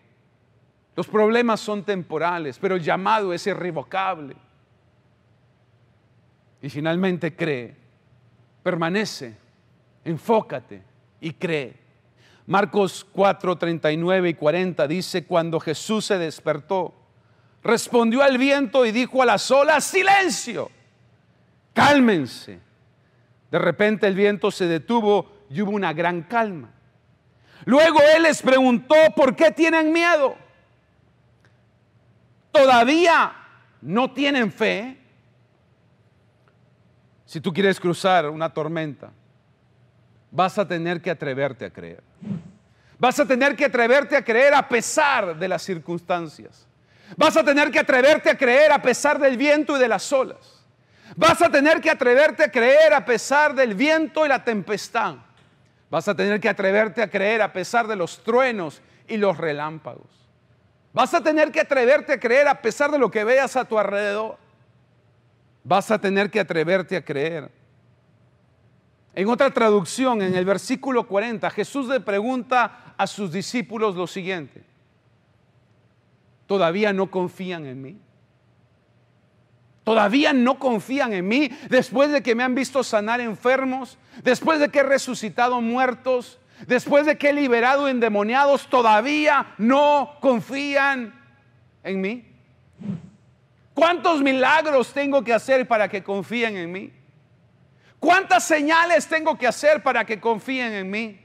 [0.96, 4.34] los problemas son temporales, pero el llamado es irrevocable.
[6.62, 7.74] Y finalmente cree,
[8.62, 9.34] permanece,
[10.04, 10.82] enfócate,
[11.20, 11.80] y cree.
[12.46, 16.94] Marcos 4, 39 y 40 dice, cuando Jesús se despertó,
[17.62, 20.70] respondió al viento y dijo a las olas, silencio,
[21.72, 22.58] cálmense.
[23.50, 26.70] De repente el viento se detuvo y hubo una gran calma.
[27.64, 30.36] Luego él les preguntó, ¿por qué tienen miedo?
[32.50, 33.32] ¿Todavía
[33.80, 34.98] no tienen fe?
[37.26, 39.12] Si tú quieres cruzar una tormenta,
[40.30, 42.02] vas a tener que atreverte a creer.
[42.98, 46.66] Vas a tener que atreverte a creer a pesar de las circunstancias.
[47.16, 50.64] Vas a tener que atreverte a creer a pesar del viento y de las olas.
[51.16, 55.16] Vas a tener que atreverte a creer a pesar del viento y la tempestad.
[55.90, 60.06] Vas a tener que atreverte a creer a pesar de los truenos y los relámpagos.
[60.92, 63.78] Vas a tener que atreverte a creer a pesar de lo que veas a tu
[63.78, 64.36] alrededor.
[65.64, 67.50] Vas a tener que atreverte a creer
[69.14, 74.62] en otra traducción, en el versículo 40, Jesús le pregunta a sus discípulos lo siguiente.
[76.46, 77.96] ¿Todavía no confían en mí?
[79.84, 84.68] Todavía no confían en mí después de que me han visto sanar enfermos, después de
[84.68, 91.14] que he resucitado muertos, después de que he liberado endemoniados, todavía no confían
[91.82, 92.24] en mí.
[93.74, 96.92] ¿Cuántos milagros tengo que hacer para que confíen en mí?
[98.00, 101.20] ¿Cuántas señales tengo que hacer para que confíen en mí?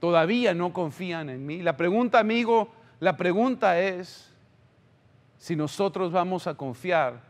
[0.00, 1.62] Todavía no confían en mí.
[1.62, 4.34] La pregunta, amigo, la pregunta es
[5.38, 7.22] si nosotros vamos a confiar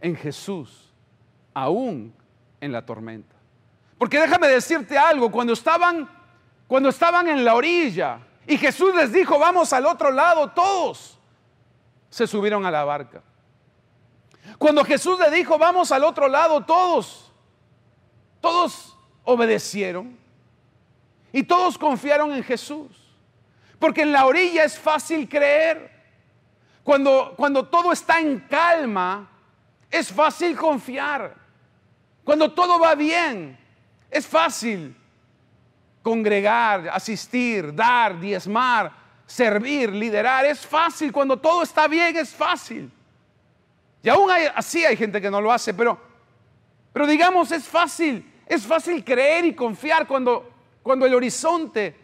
[0.00, 0.94] en Jesús
[1.52, 2.14] aún
[2.60, 3.34] en la tormenta.
[3.98, 6.08] Porque déjame decirte algo, cuando estaban
[6.68, 11.18] cuando estaban en la orilla y Jesús les dijo, "Vamos al otro lado todos."
[12.10, 13.22] Se subieron a la barca.
[14.58, 17.30] Cuando Jesús le dijo, vamos al otro lado, todos,
[18.40, 20.16] todos obedecieron
[21.32, 22.88] y todos confiaron en Jesús.
[23.78, 25.94] Porque en la orilla es fácil creer.
[26.82, 29.28] Cuando, cuando todo está en calma,
[29.90, 31.34] es fácil confiar.
[32.24, 33.58] Cuando todo va bien,
[34.10, 34.96] es fácil
[36.02, 38.92] congregar, asistir, dar, diezmar,
[39.26, 40.44] servir, liderar.
[40.44, 42.90] Es fácil, cuando todo está bien es fácil.
[44.06, 45.98] Y aún así hay gente que no lo hace, pero,
[46.92, 50.48] pero digamos, es fácil, es fácil creer y confiar cuando,
[50.80, 51.96] cuando el horizonte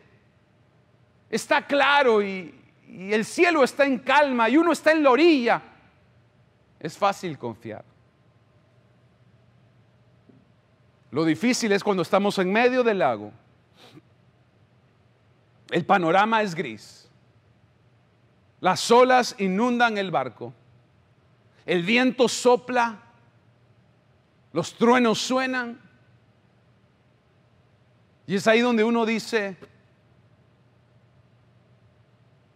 [1.31, 5.63] está claro y, y el cielo está en calma y uno está en la orilla.
[6.81, 7.85] Es fácil confiar.
[11.13, 13.31] Lo difícil es cuando estamos en medio del lago.
[15.71, 17.09] El panorama es gris.
[18.59, 20.53] Las olas inundan el barco.
[21.67, 23.01] El viento sopla.
[24.53, 25.81] Los truenos suenan.
[28.27, 29.57] Y es ahí donde uno dice,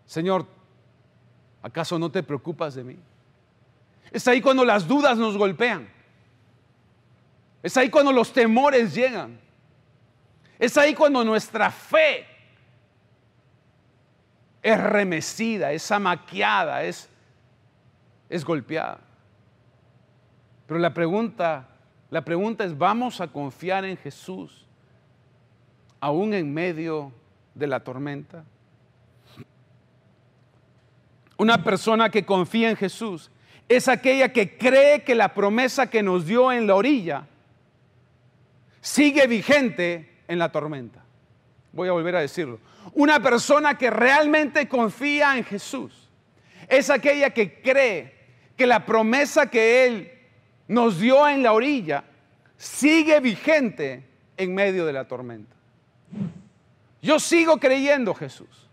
[0.06, 0.46] Señor,
[1.62, 2.96] ¿acaso no te preocupas de mí?
[4.10, 5.88] Es ahí cuando las dudas nos golpean.
[7.62, 9.40] Es ahí cuando los temores llegan.
[10.58, 12.26] Es ahí cuando nuestra fe
[14.62, 17.08] es remecida, es amaqueada, es,
[18.28, 19.00] es golpeada.
[20.66, 21.68] Pero la pregunta,
[22.10, 24.66] la pregunta es, ¿vamos a confiar en Jesús
[26.00, 27.12] aún en medio
[27.54, 28.44] de la tormenta?
[31.36, 33.30] Una persona que confía en Jesús
[33.68, 37.26] es aquella que cree que la promesa que nos dio en la orilla
[38.80, 41.04] sigue vigente en la tormenta.
[41.72, 42.58] Voy a volver a decirlo.
[42.94, 46.08] Una persona que realmente confía en Jesús
[46.68, 48.15] es aquella que cree
[48.56, 50.12] que la promesa que Él
[50.68, 52.04] nos dio en la orilla
[52.56, 55.54] sigue vigente en medio de la tormenta.
[57.02, 58.68] Yo sigo creyendo, Jesús,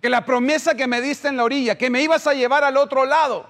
[0.00, 2.76] que la promesa que me diste en la orilla, que me ibas a llevar al
[2.76, 3.48] otro lado,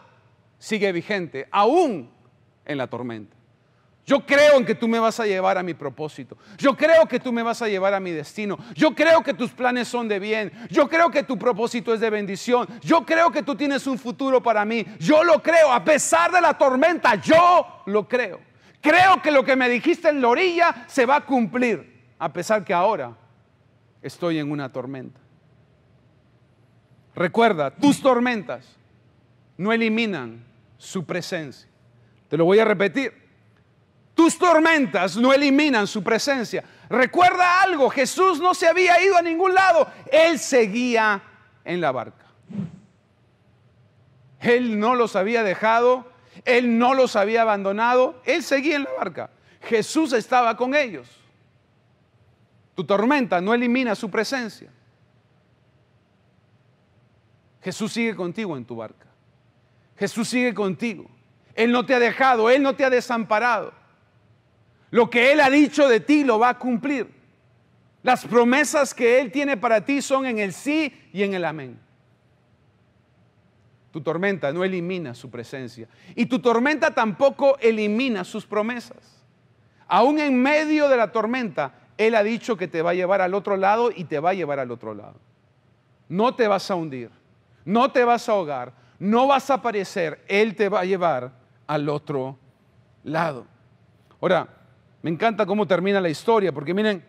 [0.59, 2.11] sigue vigente, aún
[2.65, 3.37] en la tormenta.
[4.05, 6.37] Yo creo en que tú me vas a llevar a mi propósito.
[6.59, 8.59] Yo creo que tú me vas a llevar a mi destino.
[8.75, 10.51] Yo creo que tus planes son de bien.
[10.71, 12.67] Yo creo que tu propósito es de bendición.
[12.81, 14.85] Yo creo que tú tienes un futuro para mí.
[14.99, 15.73] Yo lo creo.
[15.73, 18.41] A pesar de la tormenta, yo lo creo.
[18.81, 22.03] Creo que lo que me dijiste en la orilla se va a cumplir.
[22.19, 23.17] A pesar que ahora
[24.03, 25.21] estoy en una tormenta.
[27.15, 28.67] Recuerda, tus tormentas
[29.57, 30.45] no eliminan
[30.77, 31.69] su presencia.
[32.29, 33.22] Te lo voy a repetir.
[34.15, 36.63] Tus tormentas no eliminan su presencia.
[36.89, 41.23] Recuerda algo, Jesús no se había ido a ningún lado, Él seguía
[41.65, 42.27] en la barca.
[44.41, 46.07] Él no los había dejado,
[46.45, 49.31] Él no los había abandonado, Él seguía en la barca.
[49.63, 51.09] Jesús estaba con ellos.
[52.75, 54.71] Tu tormenta no elimina su presencia.
[57.63, 59.07] Jesús sigue contigo en tu barca.
[59.97, 61.09] Jesús sigue contigo.
[61.55, 63.73] Él no te ha dejado, Él no te ha desamparado.
[64.93, 67.11] Lo que Él ha dicho de ti lo va a cumplir.
[68.03, 71.81] Las promesas que Él tiene para ti son en el sí y en el amén.
[73.91, 75.89] Tu tormenta no elimina su presencia.
[76.15, 79.25] Y tu tormenta tampoco elimina sus promesas.
[79.89, 83.33] Aún en medio de la tormenta, Él ha dicho que te va a llevar al
[83.33, 85.15] otro lado y te va a llevar al otro lado.
[86.07, 87.11] No te vas a hundir,
[87.65, 90.23] no te vas a ahogar, no vas a aparecer.
[90.29, 91.33] Él te va a llevar
[91.67, 92.37] al otro
[93.05, 93.47] lado.
[94.21, 94.62] Ahora,
[95.03, 97.05] me encanta cómo termina la historia, porque miren,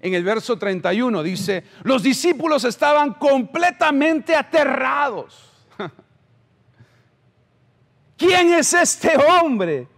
[0.00, 5.52] en el verso 31 dice, los discípulos estaban completamente aterrados.
[8.16, 9.88] ¿Quién es este hombre?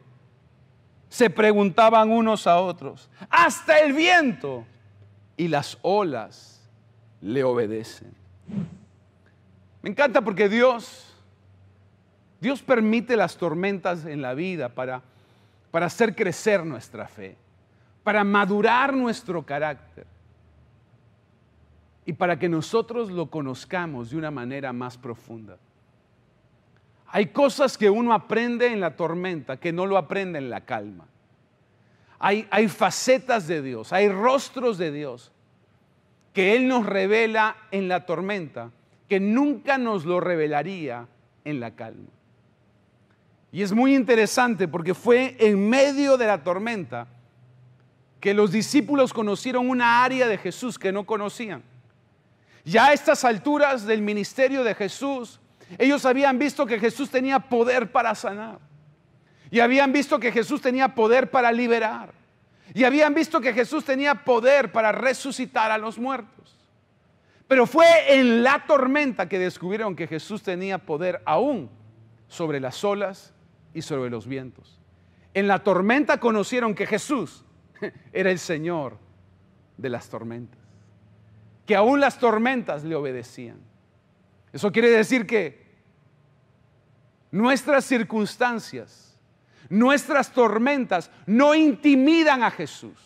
[1.09, 3.11] Se preguntaban unos a otros.
[3.29, 4.65] Hasta el viento
[5.37, 6.63] y las olas
[7.21, 8.15] le obedecen.
[9.83, 11.15] Me encanta porque Dios,
[12.41, 15.03] Dios permite las tormentas en la vida para
[15.71, 17.37] para hacer crecer nuestra fe,
[18.03, 20.07] para madurar nuestro carácter
[22.05, 25.59] y para que nosotros lo conozcamos de una manera más profunda.
[27.13, 31.07] Hay cosas que uno aprende en la tormenta que no lo aprende en la calma.
[32.23, 35.33] Hay, facetas de Dios, hay rostros de Dios
[36.35, 38.71] que Él nos revela en la tormenta
[39.09, 41.09] que nunca nos lo revelaría
[41.45, 42.11] en la calma.
[43.53, 47.09] Y es muy interesante porque fue en medio de la tormenta
[48.21, 51.63] que los discípulos conocieron una área de Jesús que no conocían.
[52.65, 55.41] Ya a estas alturas del ministerio de Jesús,
[55.79, 58.59] ellos habían visto que Jesús tenía poder para sanar.
[59.51, 62.13] Y habían visto que Jesús tenía poder para liberar.
[62.73, 66.57] Y habían visto que Jesús tenía poder para resucitar a los muertos.
[67.49, 71.69] Pero fue en la tormenta que descubrieron que Jesús tenía poder aún
[72.29, 73.33] sobre las olas
[73.75, 74.79] y sobre los vientos.
[75.35, 77.45] En la tormenta conocieron que Jesús
[78.13, 78.97] era el Señor
[79.77, 80.59] de las tormentas.
[81.67, 83.59] que aún las tormentas le obedecían.
[84.53, 85.65] Eso quiere decir que
[87.31, 89.17] nuestras circunstancias,
[89.69, 92.99] nuestras tormentas no intimidan a Jesús.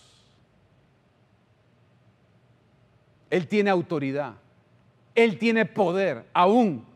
[3.29, 4.37] Él tiene autoridad,
[5.15, 6.87] Él tiene poder aún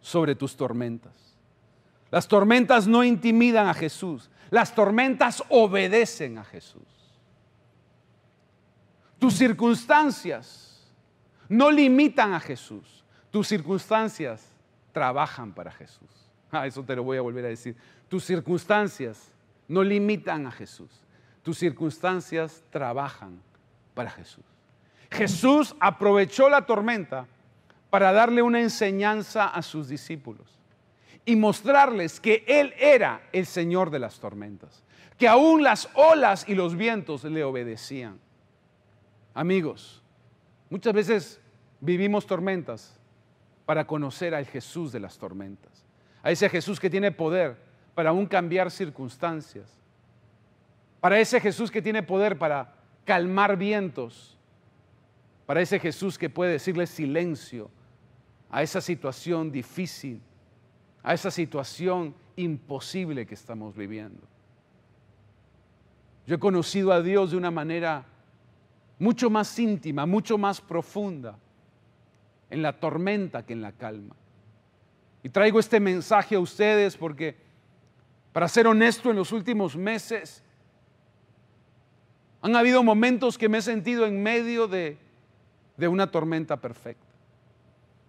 [0.00, 1.23] sobre tus tormentas.
[2.14, 6.86] Las tormentas no intimidan a Jesús, las tormentas obedecen a Jesús.
[9.18, 10.88] Tus circunstancias
[11.48, 13.02] no limitan a Jesús,
[13.32, 14.46] tus circunstancias
[14.92, 16.08] trabajan para Jesús.
[16.52, 17.74] Ah, eso te lo voy a volver a decir.
[18.08, 19.32] Tus circunstancias
[19.66, 21.02] no limitan a Jesús,
[21.42, 23.40] tus circunstancias trabajan
[23.92, 24.44] para Jesús.
[25.10, 27.26] Jesús aprovechó la tormenta
[27.90, 30.54] para darle una enseñanza a sus discípulos
[31.24, 34.82] y mostrarles que Él era el Señor de las tormentas,
[35.18, 38.18] que aún las olas y los vientos le obedecían.
[39.32, 40.02] Amigos,
[40.68, 41.40] muchas veces
[41.80, 42.98] vivimos tormentas
[43.64, 45.84] para conocer al Jesús de las tormentas,
[46.22, 47.56] a ese Jesús que tiene poder
[47.94, 49.70] para aún cambiar circunstancias,
[51.00, 54.36] para ese Jesús que tiene poder para calmar vientos,
[55.46, 57.70] para ese Jesús que puede decirle silencio
[58.50, 60.20] a esa situación difícil
[61.04, 64.22] a esa situación imposible que estamos viviendo.
[66.26, 68.06] Yo he conocido a Dios de una manera
[68.98, 71.38] mucho más íntima, mucho más profunda,
[72.48, 74.16] en la tormenta que en la calma.
[75.22, 77.36] Y traigo este mensaje a ustedes porque,
[78.32, 80.42] para ser honesto, en los últimos meses
[82.40, 84.98] han habido momentos que me he sentido en medio de,
[85.76, 87.06] de una tormenta perfecta,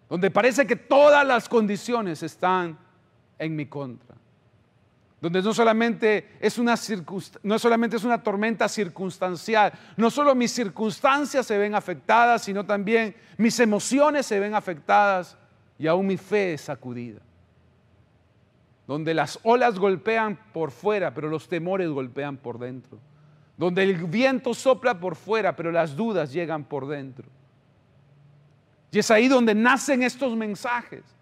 [0.09, 2.84] donde parece que todas las condiciones están
[3.39, 4.15] en mi contra.
[5.21, 6.75] Donde no solamente es una,
[7.43, 13.15] no solamente es una tormenta circunstancial, no solo mis circunstancias se ven afectadas, sino también
[13.38, 15.38] mis emociones se ven afectadas
[15.79, 17.21] y aún mi fe es sacudida.
[18.86, 22.99] Donde las olas golpean por fuera, pero los temores golpean por dentro.
[23.57, 27.25] Donde el viento sopla por fuera, pero las dudas llegan por dentro.
[28.91, 31.14] Y es ahí donde nacen estos mensajes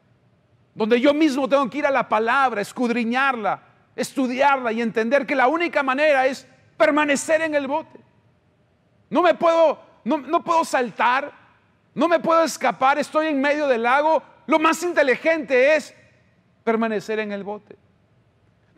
[0.76, 3.61] donde yo mismo tengo que ir a la palabra, escudriñarla,
[3.95, 6.47] estudiarla y entender que la única manera es
[6.78, 7.99] permanecer en el bote.
[9.09, 11.32] No me puedo, no, no puedo saltar,
[11.93, 14.24] no me puedo escapar, estoy en medio del lago.
[14.47, 15.93] Lo más inteligente es
[16.63, 17.78] permanecer en el bote.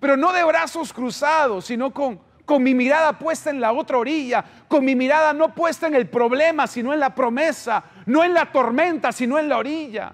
[0.02, 4.44] Pero no de brazos cruzados, sino con, con mi mirada puesta en la otra orilla,
[4.68, 8.52] con mi mirada no puesta en el problema, sino en la promesa, no en la
[8.52, 10.14] tormenta, sino en la orilla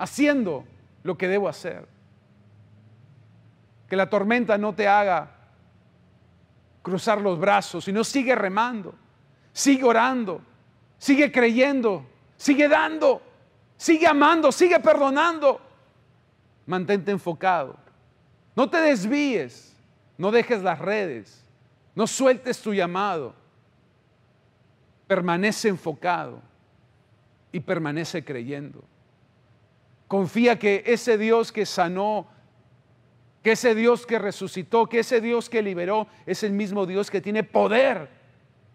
[0.00, 0.64] haciendo
[1.02, 1.86] lo que debo hacer.
[3.86, 5.30] Que la tormenta no te haga
[6.82, 8.94] cruzar los brazos, sino sigue remando,
[9.52, 10.40] sigue orando,
[10.98, 13.20] sigue creyendo, sigue dando,
[13.76, 15.60] sigue amando, sigue perdonando.
[16.66, 17.76] Mantente enfocado.
[18.56, 19.76] No te desvíes,
[20.16, 21.44] no dejes las redes,
[21.94, 23.34] no sueltes tu llamado.
[25.06, 26.40] Permanece enfocado
[27.52, 28.82] y permanece creyendo.
[30.10, 32.26] Confía que ese Dios que sanó,
[33.44, 37.20] que ese Dios que resucitó, que ese Dios que liberó, es el mismo Dios que
[37.20, 38.08] tiene poder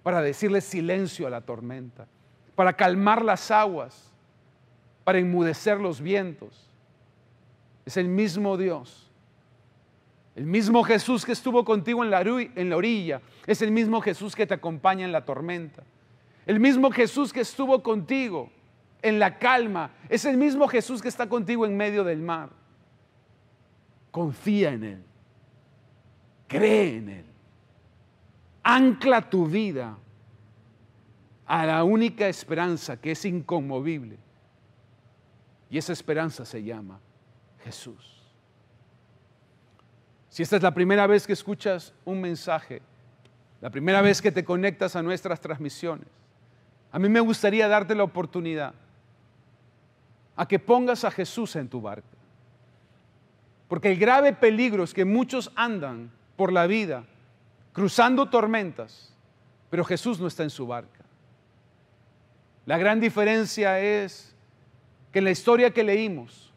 [0.01, 2.07] para decirle silencio a la tormenta,
[2.55, 4.13] para calmar las aguas,
[5.03, 6.69] para enmudecer los vientos.
[7.86, 9.11] Es el mismo Dios.
[10.38, 14.53] El mismo Jesús que estuvo contigo en la, orilla, es el mismo Jesús que te
[14.53, 15.83] acompaña en la tormenta.
[16.45, 18.49] El mismo Jesús que estuvo contigo
[19.01, 19.91] en la calma.
[20.09, 22.49] Es el mismo Jesús que está contigo en medio del mar.
[24.11, 25.03] Confía en Él.
[26.47, 27.25] Cree en Él.
[28.63, 29.97] Ancla tu vida
[31.45, 34.17] a la única esperanza que es inconmovible.
[35.69, 36.99] Y esa esperanza se llama
[37.63, 38.23] Jesús.
[40.29, 42.81] Si esta es la primera vez que escuchas un mensaje,
[43.61, 46.07] la primera vez que te conectas a nuestras transmisiones,
[46.91, 48.73] a mí me gustaría darte la oportunidad
[50.36, 52.07] a que pongas a Jesús en tu barca.
[53.67, 57.05] Porque el grave peligro es que muchos andan por la vida
[57.73, 59.13] cruzando tormentas,
[59.69, 61.03] pero Jesús no está en su barca.
[62.65, 64.33] La gran diferencia es
[65.11, 66.53] que en la historia que leímos,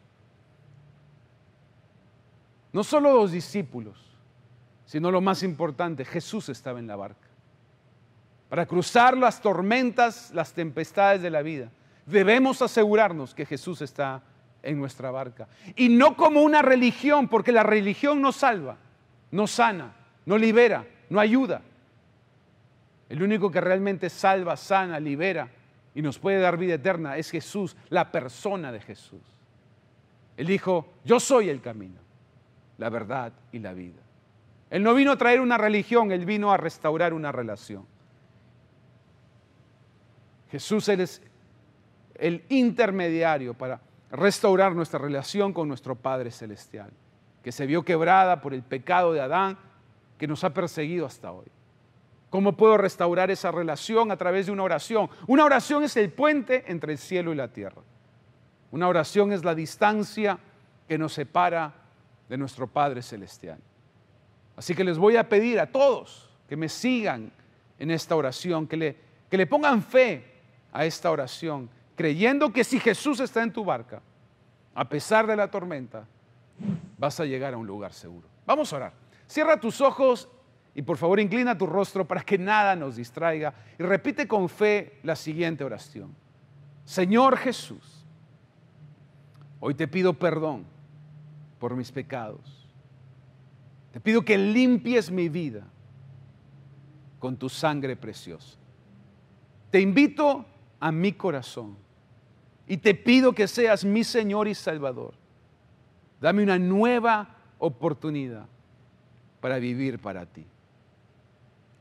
[2.71, 3.97] no solo los discípulos,
[4.85, 7.27] sino lo más importante, Jesús estaba en la barca.
[8.49, 11.69] Para cruzar las tormentas, las tempestades de la vida
[12.09, 14.21] debemos asegurarnos que Jesús está
[14.61, 15.47] en nuestra barca.
[15.75, 18.77] Y no como una religión, porque la religión no salva,
[19.31, 19.93] no sana,
[20.25, 21.61] no libera, no ayuda.
[23.07, 25.49] El único que realmente salva, sana, libera
[25.95, 29.21] y nos puede dar vida eterna es Jesús, la persona de Jesús.
[30.37, 31.99] Él dijo, yo soy el camino,
[32.77, 34.01] la verdad y la vida.
[34.69, 37.85] Él no vino a traer una religión, Él vino a restaurar una relación.
[40.51, 41.21] Jesús es
[42.19, 46.89] el intermediario para restaurar nuestra relación con nuestro Padre Celestial,
[47.43, 49.57] que se vio quebrada por el pecado de Adán
[50.17, 51.47] que nos ha perseguido hasta hoy.
[52.29, 55.09] ¿Cómo puedo restaurar esa relación a través de una oración?
[55.25, 57.81] Una oración es el puente entre el cielo y la tierra.
[58.71, 60.37] Una oración es la distancia
[60.87, 61.73] que nos separa
[62.27, 63.57] de nuestro Padre Celestial.
[64.55, 67.31] Así que les voy a pedir a todos que me sigan
[67.79, 68.97] en esta oración, que le,
[69.29, 70.25] que le pongan fe
[70.71, 71.69] a esta oración,
[71.99, 74.01] creyendo que si Jesús está en tu barca,
[74.73, 76.07] a pesar de la tormenta,
[76.97, 78.25] vas a llegar a un lugar seguro.
[78.45, 78.93] Vamos a orar.
[79.27, 80.29] Cierra tus ojos
[80.73, 84.97] y por favor inclina tu rostro para que nada nos distraiga y repite con fe
[85.03, 86.15] la siguiente oración.
[86.85, 88.05] Señor Jesús,
[89.59, 90.63] hoy te pido perdón
[91.59, 92.65] por mis pecados.
[93.91, 95.67] Te pido que limpies mi vida
[97.19, 98.57] con tu sangre preciosa.
[99.69, 100.45] Te invito
[100.79, 101.88] a mi corazón
[102.69, 105.15] y te pido que seas mi Señor y Salvador.
[106.21, 108.45] Dame una nueva oportunidad
[109.41, 110.45] para vivir para ti.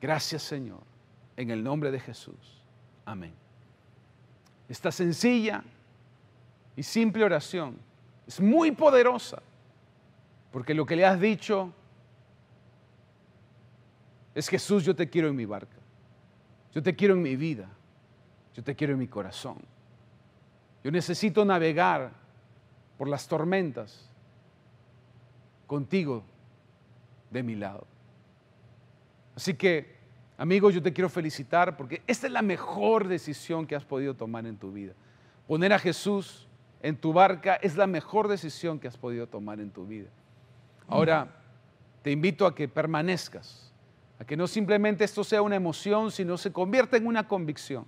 [0.01, 0.80] Gracias Señor,
[1.36, 2.64] en el nombre de Jesús.
[3.05, 3.34] Amén.
[4.66, 5.62] Esta sencilla
[6.74, 7.76] y simple oración
[8.26, 9.43] es muy poderosa,
[10.51, 11.70] porque lo que le has dicho
[14.34, 15.76] es Jesús, yo te quiero en mi barca,
[16.74, 17.68] yo te quiero en mi vida,
[18.55, 19.59] yo te quiero en mi corazón.
[20.85, 22.12] Yo necesito navegar
[22.97, 24.09] por las tormentas
[25.66, 26.24] contigo
[27.31, 27.87] de mi lado.
[29.37, 29.97] Así que,
[30.37, 34.47] amigos, yo te quiero felicitar porque esta es la mejor decisión que has podido tomar
[34.47, 34.95] en tu vida.
[35.47, 36.49] Poner a Jesús
[36.83, 40.09] en tu barca es la mejor decisión que has podido tomar en tu vida.
[40.89, 41.29] Ahora,
[42.03, 43.72] te invito a que permanezcas,
[44.18, 47.85] a que no simplemente esto sea una emoción, sino se convierta en una convicción.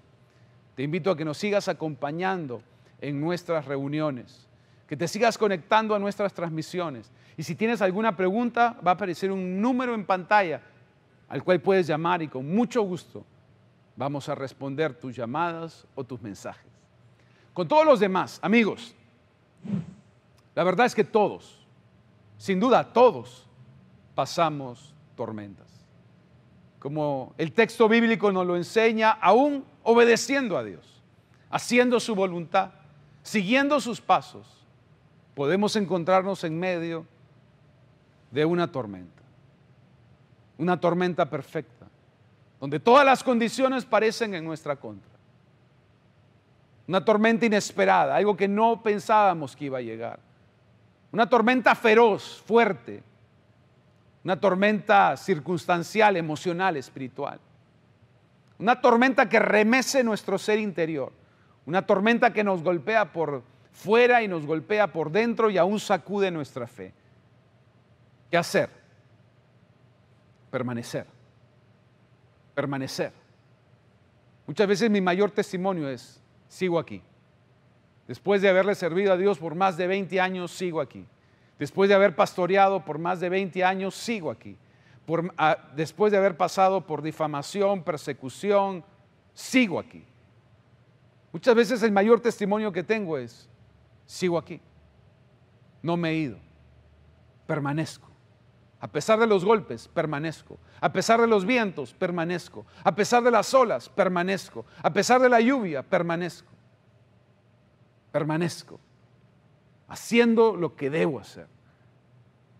[0.76, 2.62] Te invito a que nos sigas acompañando
[3.00, 4.46] en nuestras reuniones,
[4.86, 7.10] que te sigas conectando a nuestras transmisiones.
[7.36, 10.60] Y si tienes alguna pregunta, va a aparecer un número en pantalla
[11.28, 13.24] al cual puedes llamar y con mucho gusto
[13.96, 16.70] vamos a responder tus llamadas o tus mensajes.
[17.54, 18.94] Con todos los demás, amigos,
[20.54, 21.66] la verdad es que todos,
[22.36, 23.46] sin duda todos,
[24.14, 25.68] pasamos tormentas.
[26.78, 31.02] Como el texto bíblico nos lo enseña, aún obedeciendo a Dios,
[31.50, 32.70] haciendo su voluntad,
[33.30, 34.46] siguiendo sus pasos,
[35.34, 37.06] podemos encontrarnos en medio
[38.30, 39.20] de una tormenta
[40.60, 41.86] una tormenta perfecta,
[42.60, 45.08] donde todas las condiciones parecen en nuestra contra.
[46.86, 50.20] Una tormenta inesperada, algo que no pensábamos que iba a llegar.
[51.12, 53.02] Una tormenta feroz, fuerte.
[54.22, 57.40] Una tormenta circunstancial, emocional, espiritual.
[58.58, 61.10] Una tormenta que remece nuestro ser interior.
[61.66, 63.42] Una tormenta que nos golpea por
[63.72, 66.92] fuera y nos golpea por dentro y aún sacude nuestra fe.
[68.30, 68.80] ¿Qué hacer?
[70.50, 71.06] permanecer.
[72.54, 73.12] Permanecer.
[74.46, 77.02] Muchas veces mi mayor testimonio es, sigo aquí.
[78.08, 81.06] Después de haberle servido a Dios por más de 20 años, sigo aquí.
[81.58, 84.56] Después de haber pastoreado por más de 20 años, sigo aquí.
[85.36, 88.84] Ah, después de haber pasado por difamación, persecución,
[89.34, 90.04] sigo aquí.
[91.32, 93.48] Muchas veces el mayor testimonio que tengo es,
[94.06, 94.60] sigo aquí.
[95.82, 96.38] No me he ido,
[97.46, 98.10] permanezco.
[98.80, 100.58] A pesar de los golpes, permanezco.
[100.80, 102.64] A pesar de los vientos, permanezco.
[102.82, 104.64] A pesar de las olas, permanezco.
[104.82, 106.50] A pesar de la lluvia, permanezco.
[108.10, 108.80] Permanezco.
[109.86, 111.46] Haciendo lo que debo hacer.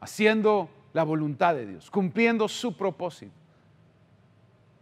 [0.00, 1.90] Haciendo la voluntad de Dios.
[1.90, 3.32] Cumpliendo su propósito.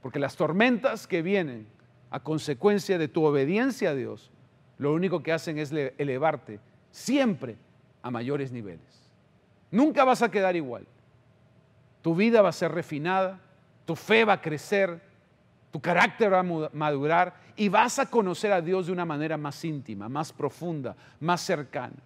[0.03, 1.69] Porque las tormentas que vienen
[2.11, 4.31] a consecuencia de tu obediencia a Dios,
[4.79, 7.57] lo único que hacen es elevarte siempre
[8.03, 9.11] a mayores niveles.
[9.71, 10.87] Nunca vas a quedar igual
[12.03, 13.41] tu vida va a ser refinada,
[13.85, 15.01] tu fe va a crecer,
[15.71, 19.65] tu carácter va a madurar y vas a conocer a Dios de una manera más
[19.65, 21.97] íntima, más profunda, más cercana.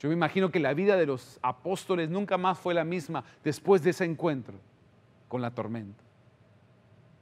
[0.00, 3.82] Yo me imagino que la vida de los apóstoles nunca más fue la misma después
[3.82, 4.54] de ese encuentro
[5.28, 6.02] con la tormenta.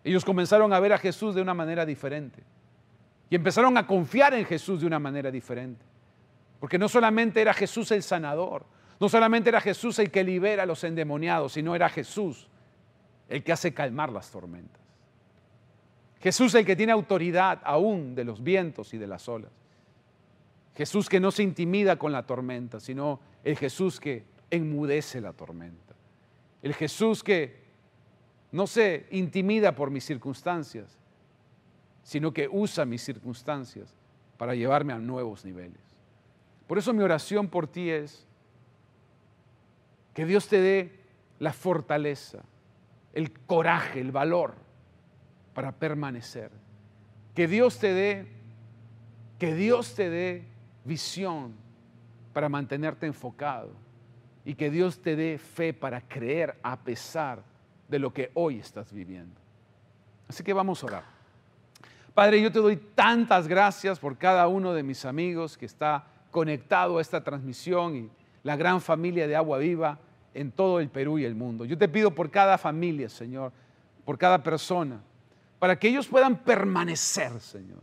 [0.07, 2.41] Ellos comenzaron a ver a Jesús de una manera diferente
[3.29, 5.85] y empezaron a confiar en Jesús de una manera diferente.
[6.61, 8.65] Porque no solamente era Jesús el sanador,
[9.01, 12.47] no solamente era Jesús el que libera a los endemoniados, sino era Jesús
[13.29, 14.81] el que hace calmar las tormentas.
[16.21, 19.51] Jesús el que tiene autoridad aún de los vientos y de las olas.
[20.77, 25.97] Jesús que no se intimida con la tormenta, sino el Jesús que enmudece la tormenta.
[26.63, 27.66] El Jesús que
[28.53, 30.97] no se intimida por mis circunstancias,
[32.03, 33.93] sino que usa mis circunstancias
[34.37, 35.81] para llevarme a nuevos niveles.
[36.67, 38.27] Por eso mi oración por ti es
[40.15, 41.01] que Dios te dé
[41.39, 42.43] la fortaleza,
[43.13, 44.55] el coraje, el valor
[45.55, 46.51] para permanecer.
[47.35, 48.27] Que Dios te dé,
[49.39, 50.45] que Dios te dé
[50.85, 51.55] visión
[52.33, 53.73] para mantenerte enfocado
[54.45, 57.43] y que Dios te dé fe para creer a pesar
[57.89, 59.41] de lo que hoy estás viviendo.
[60.29, 61.05] Así que vamos a orar.
[62.15, 66.99] Padre, yo te doy tantas gracias por cada uno de mis amigos que está conectado
[66.99, 68.11] a esta transmisión y
[68.43, 69.99] la gran familia de Agua Viva
[70.33, 71.65] en todo el Perú y el mundo.
[71.65, 73.53] Yo te pido por cada familia, Señor,
[74.05, 75.01] por cada persona,
[75.59, 77.81] para que ellos puedan permanecer, Señor,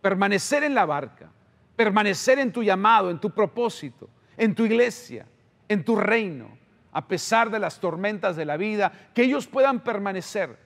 [0.00, 1.30] permanecer en la barca,
[1.76, 5.26] permanecer en tu llamado, en tu propósito, en tu iglesia,
[5.68, 6.48] en tu reino,
[6.94, 10.56] a pesar de las tormentas de la vida, que ellos puedan permanecer,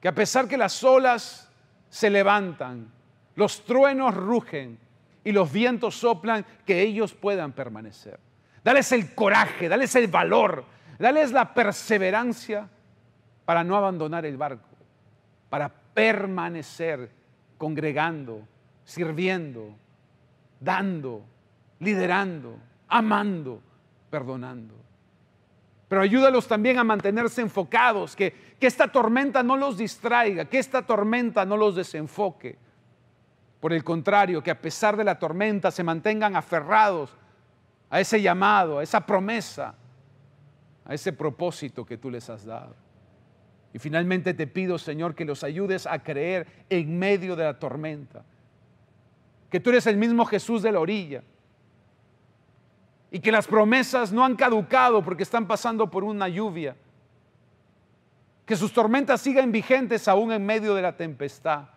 [0.00, 1.50] que a pesar que las olas
[1.90, 2.90] se levantan,
[3.34, 4.78] los truenos rugen
[5.24, 8.18] y los vientos soplan, que ellos puedan permanecer.
[8.62, 10.64] Dales el coraje, dales el valor,
[10.96, 12.68] dales la perseverancia
[13.44, 14.76] para no abandonar el barco,
[15.50, 17.10] para permanecer
[17.58, 18.46] congregando,
[18.84, 19.74] sirviendo,
[20.60, 21.24] dando,
[21.80, 22.56] liderando,
[22.86, 23.60] amando,
[24.12, 24.74] perdonando.
[25.88, 30.82] Pero ayúdalos también a mantenerse enfocados, que, que esta tormenta no los distraiga, que esta
[30.82, 32.58] tormenta no los desenfoque.
[33.58, 37.16] Por el contrario, que a pesar de la tormenta se mantengan aferrados
[37.88, 39.74] a ese llamado, a esa promesa,
[40.84, 42.76] a ese propósito que tú les has dado.
[43.72, 48.24] Y finalmente te pido, Señor, que los ayudes a creer en medio de la tormenta,
[49.48, 51.22] que tú eres el mismo Jesús de la orilla
[53.14, 56.74] y que las promesas no han caducado porque están pasando por una lluvia,
[58.46, 61.68] que sus tormentas sigan vigentes aún en medio de la tempestad,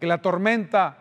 [0.00, 0.96] que la tormenta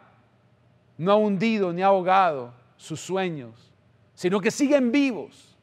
[0.97, 3.71] no ha hundido ni ha ahogado sus sueños,
[4.13, 5.57] sino que siguen vivos.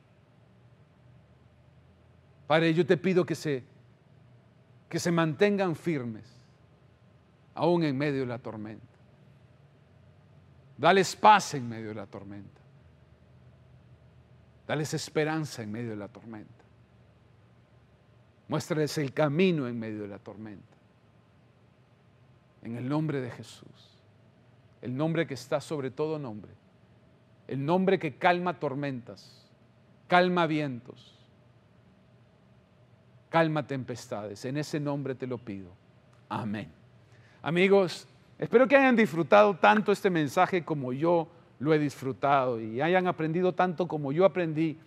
[2.47, 3.63] Padre, yo te pido que se,
[4.89, 6.25] que se mantengan firmes,
[7.55, 8.87] aún en medio de la tormenta.
[10.79, 12.66] Dales paz en medio de la tormenta.
[14.67, 16.65] Dales esperanza en medio de la tormenta.
[18.49, 20.77] Muéstrales el camino en medio de la tormenta.
[22.63, 24.01] En el nombre de Jesús,
[24.83, 26.53] el nombre que está sobre todo nombre
[27.49, 29.47] el nombre que calma tormentas,
[30.09, 31.15] calma vientos,
[33.29, 34.45] calma tempestades.
[34.45, 35.71] En ese nombre te lo pido.
[36.29, 36.71] Amén.
[37.43, 38.09] Amigos,
[38.39, 41.29] espero que hayan disfrutado tanto este mensaje como yo
[41.59, 44.79] lo he disfrutado y hayan aprendido tanto como yo aprendí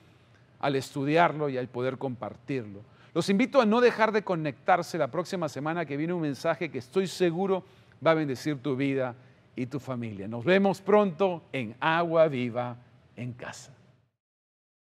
[0.59, 2.81] al estudiarlo y al poder compartirlo.
[3.13, 6.77] Los invito a no dejar de conectarse la próxima semana que viene un mensaje que
[6.77, 7.63] estoy seguro
[8.05, 9.15] va a bendecir tu vida
[9.55, 10.27] y tu familia.
[10.27, 12.77] Nos vemos pronto en Agua Viva
[13.15, 13.73] en Casa.